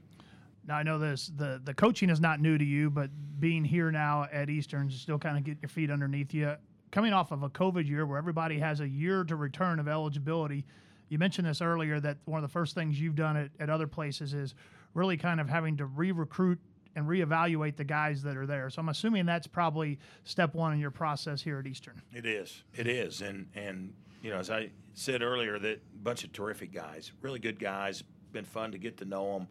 Now 0.65 0.77
I 0.77 0.83
know 0.83 0.97
this 0.97 1.31
the 1.35 1.61
the 1.63 1.73
coaching 1.73 2.09
is 2.09 2.21
not 2.21 2.39
new 2.39 2.57
to 2.57 2.63
you, 2.63 2.89
but 2.89 3.09
being 3.39 3.65
here 3.65 3.91
now 3.91 4.27
at 4.31 4.49
Eastern, 4.49 4.89
still 4.89 5.19
kind 5.19 5.37
of 5.37 5.43
get 5.43 5.57
your 5.61 5.69
feet 5.69 5.91
underneath 5.91 6.33
you. 6.33 6.55
Coming 6.91 7.11
off 7.11 7.31
of 7.31 7.43
a 7.43 7.49
COVID 7.49 7.85
year 7.87 8.05
where 8.05 8.17
everybody 8.17 8.57
has 8.59 8.79
a 8.79 8.87
year 8.87 9.25
to 9.25 9.35
return 9.35 9.79
of 9.79 9.89
eligibility, 9.89 10.65
you 11.09 11.17
mentioned 11.17 11.45
this 11.45 11.61
earlier 11.61 11.99
that 11.99 12.17
one 12.23 12.41
of 12.41 12.49
the 12.49 12.51
first 12.51 12.73
things 12.73 12.99
you've 12.99 13.15
done 13.15 13.35
at, 13.35 13.49
at 13.59 13.69
other 13.69 13.87
places 13.87 14.33
is 14.33 14.55
really 14.93 15.17
kind 15.17 15.41
of 15.41 15.49
having 15.49 15.75
to 15.77 15.85
re-recruit 15.85 16.59
and 16.97 17.07
reevaluate 17.07 17.75
the 17.75 17.83
guys 17.83 18.23
that 18.23 18.35
are 18.35 18.47
there. 18.47 18.71
So 18.71 18.79
I'm 18.81 18.89
assuming 18.89 19.27
that's 19.27 19.45
probably 19.45 19.99
step 20.23 20.55
one 20.55 20.73
in 20.73 20.79
your 20.79 20.91
process 20.91 21.43
here 21.43 21.59
at 21.59 21.67
Eastern. 21.67 22.01
It 22.11 22.25
is. 22.25 22.63
It 22.75 22.87
is. 22.87 23.21
And 23.21 23.47
and 23.55 23.93
you 24.23 24.31
know, 24.31 24.39
as 24.39 24.49
I 24.49 24.71
said 24.95 25.21
earlier, 25.21 25.59
that 25.59 25.79
bunch 26.03 26.23
of 26.23 26.33
terrific 26.33 26.73
guys, 26.73 27.11
really 27.21 27.39
good 27.39 27.59
guys. 27.59 28.03
Been 28.33 28.45
fun 28.45 28.71
to 28.71 28.79
get 28.79 28.97
to 28.97 29.05
know 29.05 29.33
them. 29.33 29.47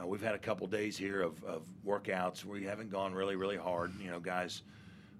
Uh, 0.00 0.06
we've 0.06 0.22
had 0.22 0.34
a 0.34 0.38
couple 0.38 0.66
days 0.68 0.96
here 0.96 1.22
of, 1.22 1.42
of 1.42 1.64
workouts 1.84 2.44
we 2.44 2.62
haven't 2.62 2.90
gone 2.90 3.12
really, 3.12 3.34
really 3.34 3.56
hard. 3.56 3.92
You 4.00 4.10
know, 4.10 4.20
guys 4.20 4.62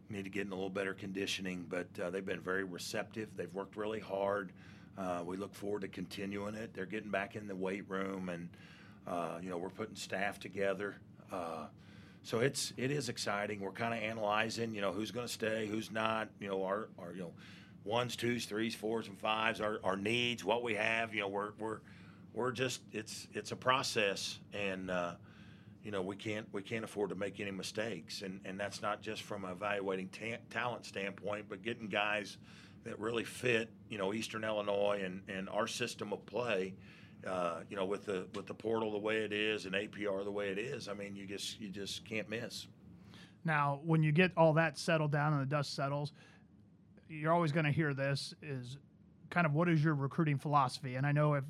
need 0.09 0.25
to 0.25 0.31
get 0.31 0.47
in 0.47 0.53
a 0.53 0.55
little 0.55 0.71
better 0.71 0.95
conditioning, 0.95 1.67
but 1.69 1.89
uh, 2.01 2.11
they've 2.11 2.25
been 2.25 2.41
very 2.41 2.63
receptive. 2.63 3.29
They've 3.37 3.53
worked 3.53 3.77
really 3.77 4.01
hard. 4.01 4.53
Uh, 4.97 5.23
we 5.27 5.37
look 5.37 5.53
forward 5.53 5.81
to 5.81 5.89
continuing 5.89 6.55
it. 6.55 6.73
They're 6.75 6.87
getting 6.87 7.11
back 7.11 7.35
in 7.35 7.49
the 7.49 7.57
weight 7.57 7.85
room, 7.89 8.29
and 8.29 8.49
uh, 9.07 9.39
you 9.43 9.51
know 9.51 9.59
we're 9.59 9.69
putting 9.69 9.97
staff 9.97 10.39
together. 10.39 10.97
Uh, 11.33 11.67
so 12.23 12.41
it's 12.41 12.73
it 12.77 12.91
is 12.91 13.09
exciting. 13.09 13.61
We're 13.61 13.71
kind 13.71 13.95
of 13.95 14.01
analyzing, 14.01 14.75
you 14.75 14.81
know, 14.81 14.93
who's 14.93 15.13
going 15.13 15.27
to 15.27 15.33
stay, 15.33 15.67
who's 15.67 15.91
not. 15.91 16.29
You 16.41 16.49
know, 16.49 16.65
our, 16.65 16.89
our 16.99 17.13
you 17.13 17.21
know 17.21 17.33
ones, 17.85 18.17
twos, 18.17 18.47
threes, 18.47 18.75
fours, 18.75 19.07
and 19.07 19.19
fives, 19.19 19.61
our, 19.61 19.79
our 19.85 19.97
needs, 19.97 20.45
what 20.45 20.63
we 20.63 20.75
have. 20.75 21.15
You 21.15 21.21
know, 21.21 21.29
we're 21.29 21.53
we're 21.59 21.79
we're 22.35 22.51
just 22.51 22.83
it's 22.93 23.29
it's 23.33 23.53
a 23.53 23.57
process, 23.57 24.41
and 24.53 24.91
uh, 24.91 25.13
you 25.85 25.93
know 25.93 26.03
we 26.03 26.17
can't 26.17 26.47
we 26.53 26.63
can't 26.63 26.85
afford 26.85 27.11
to 27.11 27.17
make 27.17 27.39
any 27.41 27.53
mistakes, 27.53 28.23
and 28.23 28.41
and 28.45 28.59
that's 28.59 28.83
not 28.83 29.03
just 29.03 29.23
from 29.23 29.45
evaluating 29.45 30.09
ta- 30.09 30.43
talent 30.51 30.85
standpoint, 30.85 31.47
but 31.49 31.63
getting 31.63 31.89
guys 31.89 32.39
that 32.85 32.99
really 32.99 33.25
fit 33.25 33.71
you 33.89 33.99
know 33.99 34.13
Eastern 34.13 34.43
Illinois 34.45 35.01
and 35.05 35.23
and 35.29 35.49
our 35.49 35.67
system 35.67 36.13
of 36.13 36.27
play. 36.27 36.75
Uh, 37.27 37.61
you 37.69 37.77
know, 37.77 37.85
with 37.85 38.05
the 38.05 38.27
with 38.35 38.47
the 38.47 38.55
portal 38.55 38.93
the 38.93 38.99
way 38.99 39.19
it 39.19 39.33
is 39.33 39.67
and 39.67 39.75
APR 39.75 40.25
the 40.25 40.31
way 40.31 40.49
it 40.49 40.59
is, 40.59 40.89
I 40.89 40.95
mean, 40.95 41.17
you 41.17 41.27
just 41.27 41.61
you 41.61 41.69
just 41.69 42.05
can't 42.05 42.29
miss. 42.29 42.67
Now, 43.45 43.81
when 43.85 44.03
you 44.03 44.13
get 44.13 44.33
all 44.37 44.53
that 44.55 44.79
settled 44.79 45.13
down 45.13 45.33
and 45.33 45.43
the 45.43 45.47
dust 45.47 45.75
settles, 45.75 46.13
you're 47.09 47.33
always 47.33 47.53
going 47.53 47.65
to 47.65 47.73
hear 47.73 47.95
this: 47.95 48.35
is 48.43 48.79
kind 49.31 49.47
of 49.47 49.55
what 49.55 49.69
is 49.69 49.83
your 49.83 49.95
recruiting 49.95 50.39
philosophy? 50.39 50.95
And 50.97 51.07
I 51.07 51.13
know 51.13 51.35
if, 51.35 51.45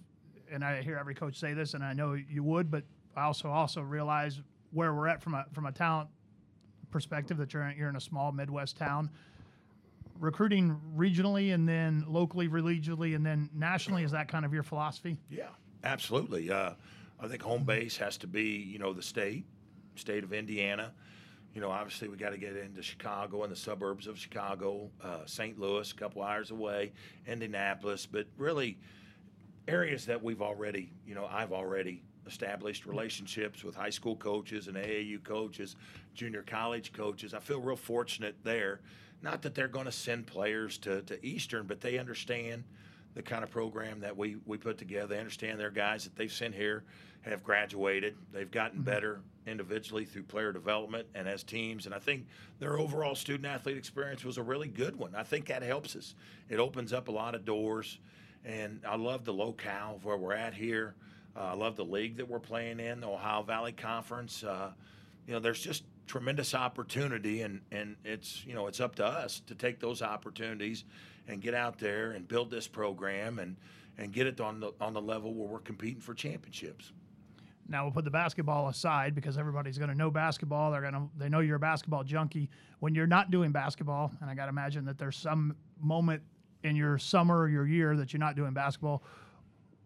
and 0.51 0.65
I 0.65 0.83
hear 0.83 0.97
every 0.97 1.15
coach 1.15 1.39
say 1.39 1.53
this, 1.55 1.75
and 1.75 1.85
I 1.85 1.93
know 1.93 2.15
you 2.15 2.43
would, 2.43 2.71
but 2.71 2.85
I 3.17 3.25
also 3.25 3.49
also 3.49 3.81
realize 3.81 4.41
where 4.73 4.95
we're 4.95 5.09
at 5.09 5.23
from 5.23 5.35
a 5.35 5.47
from 5.53 5.67
a 5.67 5.73
talent 5.73 6.09
perspective 6.91 7.37
that 7.39 7.53
you're 7.53 7.63
in, 7.65 7.77
you're 7.77 7.89
in 7.89 7.97
a 7.97 8.01
small 8.01 8.33
Midwest 8.33 8.77
town. 8.77 9.11
Recruiting 10.21 10.81
regionally 10.97 11.55
and 11.55 11.69
then 11.69 12.05
locally, 12.09 12.49
regionally, 12.49 13.15
and 13.15 13.25
then 13.25 13.51
nationally 13.55 14.03
is 14.03 14.13
that 14.13 14.29
kind 14.29 14.45
of 14.45 14.53
your 14.53 14.63
philosophy? 14.63 15.17
Yeah, 15.31 15.49
absolutely. 15.85 16.51
Uh, 16.51 16.73
I 17.19 17.29
think 17.29 17.43
home 17.43 17.65
base 17.65 17.97
has 17.97 18.17
to 18.19 18.27
be 18.27 18.45
you 18.45 18.79
know 18.79 18.93
the 18.93 19.03
state, 19.03 19.45
state 19.95 20.25
of 20.25 20.33
Indiana. 20.33 20.93
You 21.55 21.63
know, 21.63 21.71
obviously 21.71 22.09
we 22.09 22.19
got 22.19 22.31
to 22.31 22.39
get 22.39 22.55
into 22.55 22.83
Chicago 22.83 23.43
and 23.43 23.51
the 23.51 23.57
suburbs 23.57 24.07
of 24.07 24.19
Chicago, 24.19 24.91
uh, 25.03 25.25
St. 25.25 25.59
Louis, 25.59 25.91
a 25.91 25.95
couple 25.95 26.23
hours 26.23 26.51
away, 26.51 26.93
Indianapolis, 27.27 28.05
but 28.05 28.27
really 28.37 28.79
areas 29.67 30.05
that 30.07 30.23
we've 30.23 30.43
already, 30.43 30.93
you 31.07 31.15
know, 31.15 31.27
I've 31.31 31.53
already 31.53 32.03
established 32.27 32.87
relationships 32.87 33.65
with 33.65 33.75
high 33.75 33.91
school 33.91 34.17
coaches 34.17 34.69
and 34.69 34.77
AAU 34.77 35.23
coaches, 35.23 35.77
junior 36.15 36.43
college 36.43 36.93
coaches. 36.93 37.35
I 37.35 37.39
feel 37.39 37.61
real 37.61 37.77
fortunate 37.77 38.37
there. 38.43 38.81
Not 39.23 39.43
that 39.43 39.55
they're 39.55 39.69
going 39.69 39.87
to 39.87 39.93
send 39.93 40.27
players 40.27 40.79
to, 40.79 41.03
to 41.03 41.25
Eastern, 41.27 41.67
but 41.67 41.81
they 41.81 41.99
understand 41.99 42.65
the 43.15 43.23
kind 43.23 43.43
of 43.43 43.51
program 43.51 44.01
that 44.01 44.17
we, 44.17 44.37
we 44.45 44.59
put 44.59 44.79
together. 44.79 45.07
They 45.07 45.19
understand 45.19 45.59
their 45.59 45.71
guys 45.71 46.05
that 46.05 46.15
they've 46.17 46.33
sent 46.33 46.55
here 46.55 46.85
have 47.23 47.43
graduated. 47.43 48.15
They've 48.33 48.51
gotten 48.51 48.79
mm-hmm. 48.79 48.91
better 48.91 49.21
individually 49.47 50.05
through 50.05 50.25
player 50.25 50.53
development 50.53 51.07
and 51.15 51.27
as 51.27 51.43
teams. 51.43 51.87
And 51.87 51.95
I 51.95 51.99
think 51.99 52.27
their 52.59 52.79
overall 52.79 53.15
student 53.15 53.47
athlete 53.47 53.77
experience 53.77 54.25
was 54.25 54.39
a 54.39 54.43
really 54.43 54.69
good 54.69 54.97
one. 54.97 55.15
I 55.15 55.23
think 55.23 55.47
that 55.47 55.63
helps 55.63 55.97
us. 55.97 56.15
It 56.49 56.59
opens 56.59 56.93
up 56.93 57.09
a 57.09 57.13
lot 57.13 57.35
of 57.35 57.45
doors. 57.45 57.99
And 58.45 58.81
I 58.87 58.97
love 58.97 59.25
the 59.25 59.33
locale 59.33 59.97
of 59.97 60.05
where 60.05 60.17
we're 60.17 60.35
at 60.35 60.55
here. 60.55 60.95
Uh, 61.37 61.41
I 61.41 61.55
love 61.55 61.77
the 61.77 61.85
league 61.85 62.17
that 62.19 62.29
we're 62.29 62.39
playing 62.39 62.81
in, 62.81 63.01
the 63.01 63.09
Ohio 63.09 63.43
Valley 63.43 63.73
Conference. 63.73 64.45
Uh, 64.45 64.71
you 65.27 65.33
know, 65.33 65.41
there's 65.41 65.61
just 65.61 65.83
tremendous 66.07 66.55
opportunity, 66.55 67.43
and, 67.43 67.61
and 67.71 67.97
it's 68.05 68.45
you 68.47 68.55
know 68.55 68.67
it's 68.67 68.81
up 68.81 68.95
to 68.97 69.05
us 69.05 69.41
to 69.47 69.55
take 69.55 69.81
those 69.81 70.03
opportunities 70.03 70.85
and 71.29 71.41
get 71.41 71.55
out 71.55 71.79
there 71.79 72.13
and 72.13 72.27
build 72.27 72.51
this 72.51 72.67
program 72.67 73.39
and 73.39 73.57
and 73.99 74.13
get 74.13 74.27
it 74.27 74.41
on 74.41 74.61
the 74.61 74.73
on 74.81 74.93
the 74.93 75.03
level 75.03 75.35
where 75.35 75.49
we're 75.49 75.59
competing 75.59 76.01
for 76.01 76.15
championships. 76.15 76.93
Now 77.69 77.83
we'll 77.83 77.93
put 77.93 78.05
the 78.05 78.11
basketball 78.11 78.69
aside 78.69 79.15
because 79.15 79.37
everybody's 79.37 79.77
going 79.77 79.91
to 79.91 79.97
know 79.97 80.11
basketball. 80.11 80.71
They're 80.71 80.83
going 80.83 80.95
to 80.95 81.09
they 81.17 81.29
know 81.29 81.41
you're 81.41 81.57
a 81.57 81.61
basketball 81.61 82.05
junkie. 82.05 82.49
When 82.79 82.95
you're 82.95 83.07
not 83.07 83.31
doing 83.31 83.51
basketball, 83.53 84.13
and 84.21 84.31
I 84.31 84.35
got 84.35 84.45
to 84.45 84.51
imagine 84.51 84.85
that 84.85 84.99
there's 84.99 85.17
some 85.17 85.57
moment 85.81 86.23
in 86.63 86.77
your 86.77 86.99
summer 86.99 87.39
or 87.39 87.49
your 87.49 87.67
year 87.67 87.97
that 87.97 88.13
you're 88.13 88.21
not 88.21 88.37
doing 88.37 88.53
basketball 88.53 89.03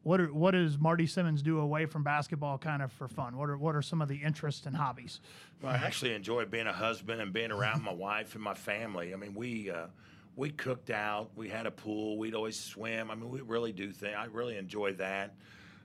what 0.03 0.21
are, 0.21 0.33
what 0.33 0.53
does 0.53 0.79
Marty 0.79 1.07
Simmons 1.07 1.43
do 1.43 1.59
away 1.59 1.87
from 1.87 2.03
basketball 2.03 2.59
kind 2.59 2.83
of 2.83 2.91
for 2.93 3.09
fun? 3.09 3.37
What 3.37 3.51
are 3.51 3.57
what 3.57 3.77
are 3.77 3.83
some 3.83 4.01
of 4.01 4.09
the 4.09 4.17
interests 4.17 4.67
and 4.67 4.75
hobbies? 4.75 5.21
Well, 5.63 5.73
I 5.73 5.77
actually 5.77 6.15
enjoy 6.15 6.47
being 6.47 6.67
a 6.67 6.73
husband 6.73 7.21
and 7.21 7.33
being 7.33 7.51
around 7.51 7.83
my 7.83 7.93
wife 7.93 8.35
and 8.35 8.43
my 8.43 8.55
family. 8.55 9.13
I 9.13 9.17
mean, 9.17 9.35
we 9.35 9.71
uh, 9.71 9.87
we 10.37 10.51
cooked 10.51 10.91
out, 10.91 11.31
we 11.37 11.49
had 11.49 11.67
a 11.67 11.71
pool, 11.71 12.17
we'd 12.17 12.35
always 12.35 12.59
swim. 12.59 13.11
I 13.11 13.15
mean, 13.15 13.31
we 13.31 13.43
really 13.43 13.73
do 13.73 13.93
things. 13.93 14.15
I 14.17 14.27
really 14.27 14.57
enjoy 14.57 14.95
that. 14.95 15.35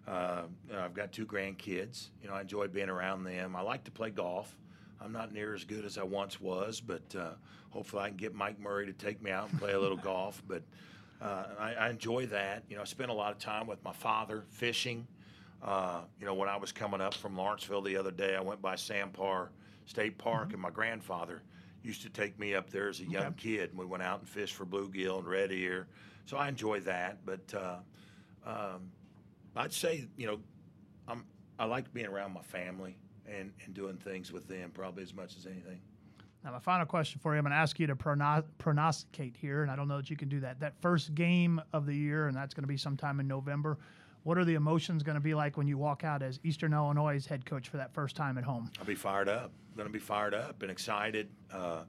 Uh, 0.08 0.44
I've 0.74 0.94
got 0.94 1.12
two 1.12 1.26
grandkids. 1.26 2.08
You 2.22 2.30
know, 2.30 2.36
I 2.36 2.42
enjoy 2.42 2.68
being 2.68 2.90
around 2.90 3.24
them. 3.24 3.56
I 3.56 3.62
like 3.62 3.84
to 3.86 3.92
play 3.92 4.12
golf. 4.12 4.56
I'm 5.02 5.12
not 5.12 5.34
near 5.34 5.54
as 5.54 5.66
good 5.66 5.84
as 5.84 5.98
I 5.98 6.04
once 6.04 6.40
was, 6.40 6.80
but 6.80 7.04
uh, 7.20 7.32
hopefully 7.70 8.04
I 8.04 8.08
can 8.10 8.18
get 8.18 8.34
Mike 8.34 8.60
Murray 8.60 8.86
to 8.86 8.94
take 8.94 9.22
me 9.22 9.32
out 9.32 9.50
and 9.50 9.60
play 9.60 9.74
a 9.74 9.80
little 9.80 9.98
golf. 10.12 10.42
But 10.48 10.64
uh, 11.22 11.44
I, 11.60 11.74
I, 11.74 11.90
enjoy 11.90 12.26
that. 12.28 12.64
You 12.70 12.76
know, 12.76 12.82
I 12.82 12.86
spent 12.86 13.10
a 13.10 13.14
lot 13.14 13.32
of 13.32 13.40
time 13.40 13.68
with 13.68 13.84
my 13.84 13.94
father 13.94 14.44
fishing. 14.50 15.08
Uh, 15.64 16.02
you 16.20 16.26
know, 16.26 16.34
when 16.34 16.50
I 16.50 16.58
was 16.58 16.72
coming 16.72 17.02
up 17.02 17.14
from 17.14 17.36
Lawrenceville 17.38 17.82
the 17.82 17.98
other 17.98 18.12
day, 18.12 18.36
I 18.36 18.42
went 18.42 18.62
by 18.62 18.76
Sam 18.76 19.10
Parr 19.10 19.50
State 19.86 20.18
Park, 20.18 20.46
mm-hmm. 20.46 20.54
and 20.54 20.62
my 20.62 20.70
grandfather 20.70 21.42
used 21.84 22.02
to 22.02 22.10
take 22.10 22.38
me 22.40 22.56
up 22.56 22.70
there 22.70 22.90
as 22.90 23.00
a 23.00 23.06
young 23.06 23.28
okay. 23.28 23.58
kid. 23.58 23.70
And 23.70 23.80
we 23.80 23.86
went 23.86 24.04
out 24.04 24.20
and 24.20 24.28
fished 24.28 24.56
for 24.56 24.66
bluegill 24.66 25.20
and 25.20 25.28
red 25.28 25.52
ear. 25.52 25.88
So 26.26 26.38
I 26.38 26.50
enjoy 26.50 26.80
that. 26.82 27.20
But 27.26 27.54
uh, 27.54 27.78
um, 28.46 28.92
I'd 29.56 29.72
say, 29.72 30.08
you 30.18 30.28
know, 30.28 30.40
I'm, 31.08 31.24
I 31.60 31.66
like 31.66 31.94
being 31.94 32.08
around 32.08 32.34
my 32.34 32.42
family 32.42 32.98
and, 33.28 33.52
and 33.64 33.74
doing 33.74 33.98
things 33.98 34.32
with 34.32 34.48
them 34.48 34.72
probably 34.74 35.04
as 35.04 35.14
much 35.14 35.38
as 35.38 35.46
anything. 35.46 35.80
Now, 36.46 36.52
my 36.52 36.60
final 36.60 36.86
question 36.86 37.20
for 37.20 37.34
you, 37.34 37.40
I'm 37.40 37.44
going 37.44 37.54
to 37.54 37.58
ask 37.58 37.80
you 37.80 37.88
to 37.88 37.96
prognosticate 37.96 39.36
here, 39.36 39.64
and 39.64 39.72
I 39.72 39.76
don't 39.76 39.88
know 39.88 39.98
that 39.98 40.12
you 40.12 40.16
can 40.16 40.30
do 40.30 40.42
that. 40.42 40.60
That 40.60 40.80
first 40.80 41.16
game 41.16 41.60
of 41.74 41.88
the 41.88 41.96
year, 41.96 42.28
and 42.28 42.38
that's 42.38 42.54
going 42.54 42.62
to 42.62 42.68
be 42.68 42.78
sometime 42.78 43.20
in 43.20 43.28
November. 43.28 43.80
What 44.22 44.38
are 44.38 44.46
the 44.46 44.54
emotions 44.54 45.02
going 45.02 45.16
to 45.16 45.22
be 45.22 45.34
like 45.34 45.58
when 45.58 45.66
you 45.66 45.80
walk 45.80 46.04
out 46.04 46.22
as 46.22 46.40
Eastern 46.44 46.72
Illinois' 46.72 47.26
head 47.26 47.48
coach 47.48 47.70
for 47.70 47.78
that 47.78 47.96
first 47.96 48.16
time 48.16 48.38
at 48.38 48.44
home? 48.44 48.70
I'll 48.78 48.86
be 48.86 48.94
fired 48.94 49.28
up. 49.28 49.52
I'm 49.72 49.78
going 49.78 49.88
to 49.88 49.94
be 49.94 49.98
fired 49.98 50.36
up 50.36 50.62
and 50.62 50.70
excited. 50.70 51.30
Uh, 51.52 51.82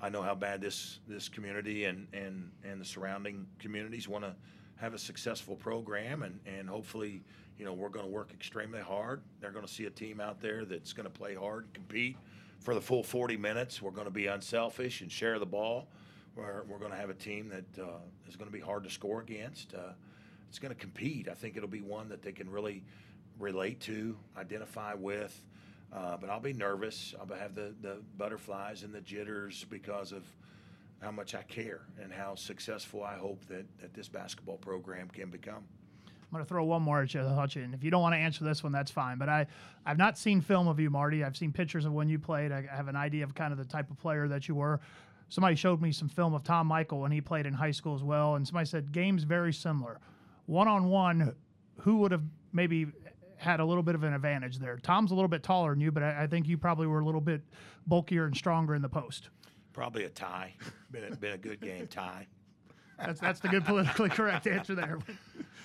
I 0.00 0.08
know 0.08 0.20
how 0.20 0.34
bad 0.34 0.60
this 0.60 0.98
this 1.06 1.28
community 1.28 1.84
and 1.84 2.08
and 2.12 2.50
and 2.64 2.80
the 2.80 2.84
surrounding 2.84 3.46
communities 3.60 4.08
want 4.08 4.24
to 4.24 4.34
have 4.76 4.94
a 4.94 4.98
successful 4.98 5.54
program, 5.54 6.24
and 6.24 6.40
and 6.44 6.68
hopefully, 6.68 7.22
you 7.56 7.64
know, 7.64 7.72
we're 7.72 7.88
going 7.88 8.04
to 8.04 8.10
work 8.10 8.32
extremely 8.32 8.80
hard. 8.80 9.22
They're 9.40 9.52
going 9.52 9.64
to 9.64 9.72
see 9.72 9.86
a 9.86 9.90
team 9.90 10.20
out 10.20 10.40
there 10.40 10.64
that's 10.64 10.92
going 10.92 11.06
to 11.06 11.18
play 11.18 11.36
hard 11.36 11.66
and 11.66 11.74
compete 11.74 12.16
for 12.60 12.74
the 12.74 12.80
full 12.80 13.02
40 13.02 13.36
minutes. 13.36 13.80
We're 13.80 13.90
going 13.90 14.06
to 14.06 14.12
be 14.12 14.26
unselfish 14.26 15.00
and 15.00 15.10
share 15.10 15.38
the 15.38 15.46
ball. 15.46 15.88
We're, 16.34 16.64
we're 16.64 16.78
going 16.78 16.90
to 16.90 16.96
have 16.96 17.10
a 17.10 17.14
team 17.14 17.48
that 17.48 17.82
uh, 17.82 17.98
is 18.28 18.36
going 18.36 18.50
to 18.50 18.52
be 18.52 18.60
hard 18.60 18.84
to 18.84 18.90
score 18.90 19.20
against. 19.20 19.74
Uh, 19.74 19.92
it's 20.48 20.58
going 20.58 20.74
to 20.74 20.80
compete. 20.80 21.28
I 21.28 21.34
think 21.34 21.56
it'll 21.56 21.68
be 21.68 21.80
one 21.80 22.08
that 22.08 22.22
they 22.22 22.32
can 22.32 22.50
really 22.50 22.82
relate 23.38 23.80
to, 23.80 24.16
identify 24.36 24.94
with. 24.94 25.40
Uh, 25.92 26.16
but 26.16 26.30
I'll 26.30 26.40
be 26.40 26.52
nervous. 26.52 27.14
I'll 27.18 27.36
have 27.36 27.54
the, 27.54 27.74
the 27.80 27.98
butterflies 28.18 28.82
and 28.82 28.92
the 28.92 29.00
jitters 29.00 29.64
because 29.64 30.12
of 30.12 30.24
how 31.00 31.10
much 31.10 31.34
I 31.34 31.42
care 31.42 31.82
and 32.02 32.12
how 32.12 32.34
successful 32.34 33.02
I 33.02 33.16
hope 33.16 33.44
that, 33.46 33.66
that 33.80 33.94
this 33.94 34.08
basketball 34.08 34.56
program 34.56 35.08
can 35.08 35.30
become. 35.30 35.64
I'm 36.26 36.32
going 36.32 36.44
to 36.44 36.48
throw 36.48 36.64
one 36.64 36.82
more 36.82 37.02
at 37.02 37.14
you, 37.14 37.20
Hutchin. 37.20 37.72
If 37.72 37.84
you 37.84 37.90
don't 37.90 38.02
want 38.02 38.14
to 38.14 38.18
answer 38.18 38.42
this 38.42 38.62
one, 38.62 38.72
that's 38.72 38.90
fine. 38.90 39.16
But 39.16 39.28
I, 39.28 39.46
I've 39.84 39.96
not 39.96 40.18
seen 40.18 40.40
film 40.40 40.66
of 40.66 40.80
you, 40.80 40.90
Marty. 40.90 41.22
I've 41.22 41.36
seen 41.36 41.52
pictures 41.52 41.84
of 41.84 41.92
when 41.92 42.08
you 42.08 42.18
played. 42.18 42.50
I 42.50 42.64
have 42.68 42.88
an 42.88 42.96
idea 42.96 43.22
of 43.22 43.34
kind 43.34 43.52
of 43.52 43.58
the 43.58 43.64
type 43.64 43.90
of 43.90 43.98
player 43.98 44.26
that 44.26 44.48
you 44.48 44.56
were. 44.56 44.80
Somebody 45.28 45.54
showed 45.54 45.80
me 45.80 45.92
some 45.92 46.08
film 46.08 46.34
of 46.34 46.42
Tom 46.42 46.66
Michael 46.66 47.00
when 47.00 47.12
he 47.12 47.20
played 47.20 47.46
in 47.46 47.54
high 47.54 47.70
school 47.70 47.94
as 47.94 48.02
well. 48.02 48.34
And 48.34 48.46
somebody 48.46 48.66
said 48.66 48.90
games 48.90 49.22
very 49.22 49.52
similar. 49.52 50.00
One 50.46 50.66
on 50.66 50.88
one, 50.88 51.34
who 51.78 51.98
would 51.98 52.10
have 52.10 52.22
maybe 52.52 52.86
had 53.36 53.60
a 53.60 53.64
little 53.64 53.82
bit 53.82 53.94
of 53.94 54.02
an 54.02 54.12
advantage 54.12 54.58
there? 54.58 54.78
Tom's 54.78 55.12
a 55.12 55.14
little 55.14 55.28
bit 55.28 55.44
taller 55.44 55.70
than 55.70 55.80
you, 55.80 55.92
but 55.92 56.02
I, 56.02 56.24
I 56.24 56.26
think 56.26 56.48
you 56.48 56.58
probably 56.58 56.88
were 56.88 57.00
a 57.00 57.04
little 57.04 57.20
bit 57.20 57.42
bulkier 57.86 58.24
and 58.24 58.36
stronger 58.36 58.74
in 58.74 58.82
the 58.82 58.88
post. 58.88 59.30
Probably 59.72 60.04
a 60.04 60.08
tie. 60.08 60.54
Been 60.90 61.12
a, 61.12 61.16
been 61.16 61.32
a 61.32 61.38
good 61.38 61.60
game 61.60 61.86
tie. 61.86 62.26
That's 62.98 63.20
that's 63.20 63.40
the 63.40 63.48
good 63.48 63.64
politically 63.64 64.08
correct 64.08 64.46
answer 64.46 64.74
there. 64.74 64.98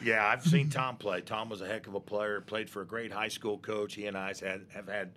Yeah, 0.03 0.25
I've 0.25 0.43
seen 0.43 0.69
Tom 0.69 0.97
play. 0.97 1.21
Tom 1.21 1.49
was 1.49 1.61
a 1.61 1.67
heck 1.67 1.87
of 1.87 1.93
a 1.93 1.99
player. 1.99 2.41
Played 2.41 2.69
for 2.69 2.81
a 2.81 2.85
great 2.85 3.11
high 3.11 3.27
school 3.27 3.57
coach. 3.57 3.93
He 3.93 4.07
and 4.07 4.17
I 4.17 4.33
had 4.41 4.65
have 4.73 4.87
had, 4.87 5.11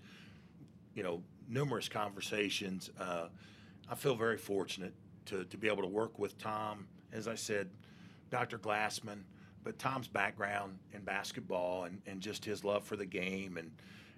you 0.94 1.03
know, 1.03 1.22
numerous 1.48 1.88
conversations. 1.88 2.90
Uh, 2.98 3.29
I 3.90 3.94
feel 3.94 4.14
very 4.14 4.37
fortunate 4.37 4.94
to 5.27 5.44
to 5.44 5.57
be 5.57 5.68
able 5.68 5.83
to 5.83 5.88
work 5.88 6.18
with 6.18 6.38
Tom. 6.38 6.87
As 7.12 7.29
I 7.29 7.35
said, 7.35 7.70
Dr. 8.31 8.59
Glassman, 8.59 9.22
but 9.62 9.79
Tom's 9.79 10.09
background 10.09 10.79
in 10.92 11.03
basketball 11.03 11.85
and, 11.85 12.03
and 12.07 12.20
just 12.20 12.44
his 12.44 12.64
love 12.64 12.85
for 12.85 12.96
the 12.96 13.07
game 13.07 13.57
and 13.57 13.70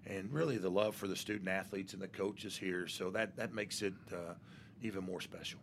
and 0.07 0.33
really 0.33 0.57
the 0.57 0.71
love 0.71 0.95
for 0.95 1.09
the 1.09 1.17
student 1.17 1.49
athletes 1.49 1.93
and 1.93 2.01
the 2.03 2.09
coaches 2.09 2.57
here. 2.57 2.87
So 2.89 3.11
that 3.11 3.37
that 3.37 3.55
makes 3.55 3.83
it 3.83 3.95
uh, 4.13 4.35
even 4.83 5.05
more 5.05 5.21
special. 5.21 5.61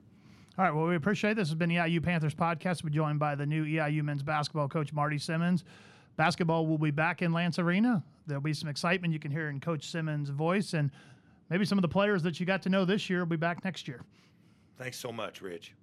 All 0.55 0.65
right. 0.65 0.73
Well, 0.73 0.85
we 0.85 0.95
appreciate 0.95 1.35
this. 1.35 1.49
Has 1.49 1.55
been 1.55 1.69
the 1.69 1.77
EIU 1.77 2.03
Panthers 2.03 2.35
podcast. 2.35 2.83
We're 2.83 2.91
joined 2.91 3.17
by 3.17 3.33
the 3.33 3.45
new 3.45 3.65
EIU 3.65 4.03
men's 4.03 4.21
basketball 4.21 4.67
coach 4.67 4.93
Marty 4.93 5.17
Simmons. 5.17 5.63
Basketball 6.15 6.67
will 6.67 6.77
be 6.77 6.91
back 6.91 7.23
in 7.23 7.31
Lantz 7.31 7.57
Arena. 7.57 8.03
There'll 8.27 8.41
be 8.41 8.53
some 8.53 8.69
excitement 8.69 9.13
you 9.13 9.19
can 9.19 9.31
hear 9.31 9.49
in 9.49 9.59
Coach 9.59 9.89
Simmons' 9.89 10.29
voice, 10.29 10.73
and 10.73 10.91
maybe 11.49 11.65
some 11.65 11.79
of 11.79 11.81
the 11.81 11.87
players 11.87 12.21
that 12.21 12.39
you 12.39 12.45
got 12.45 12.61
to 12.63 12.69
know 12.69 12.85
this 12.85 13.09
year 13.09 13.19
will 13.19 13.25
be 13.25 13.35
back 13.35 13.63
next 13.65 13.87
year. 13.87 14.01
Thanks 14.77 14.97
so 14.97 15.11
much, 15.11 15.41
Rich. 15.41 15.73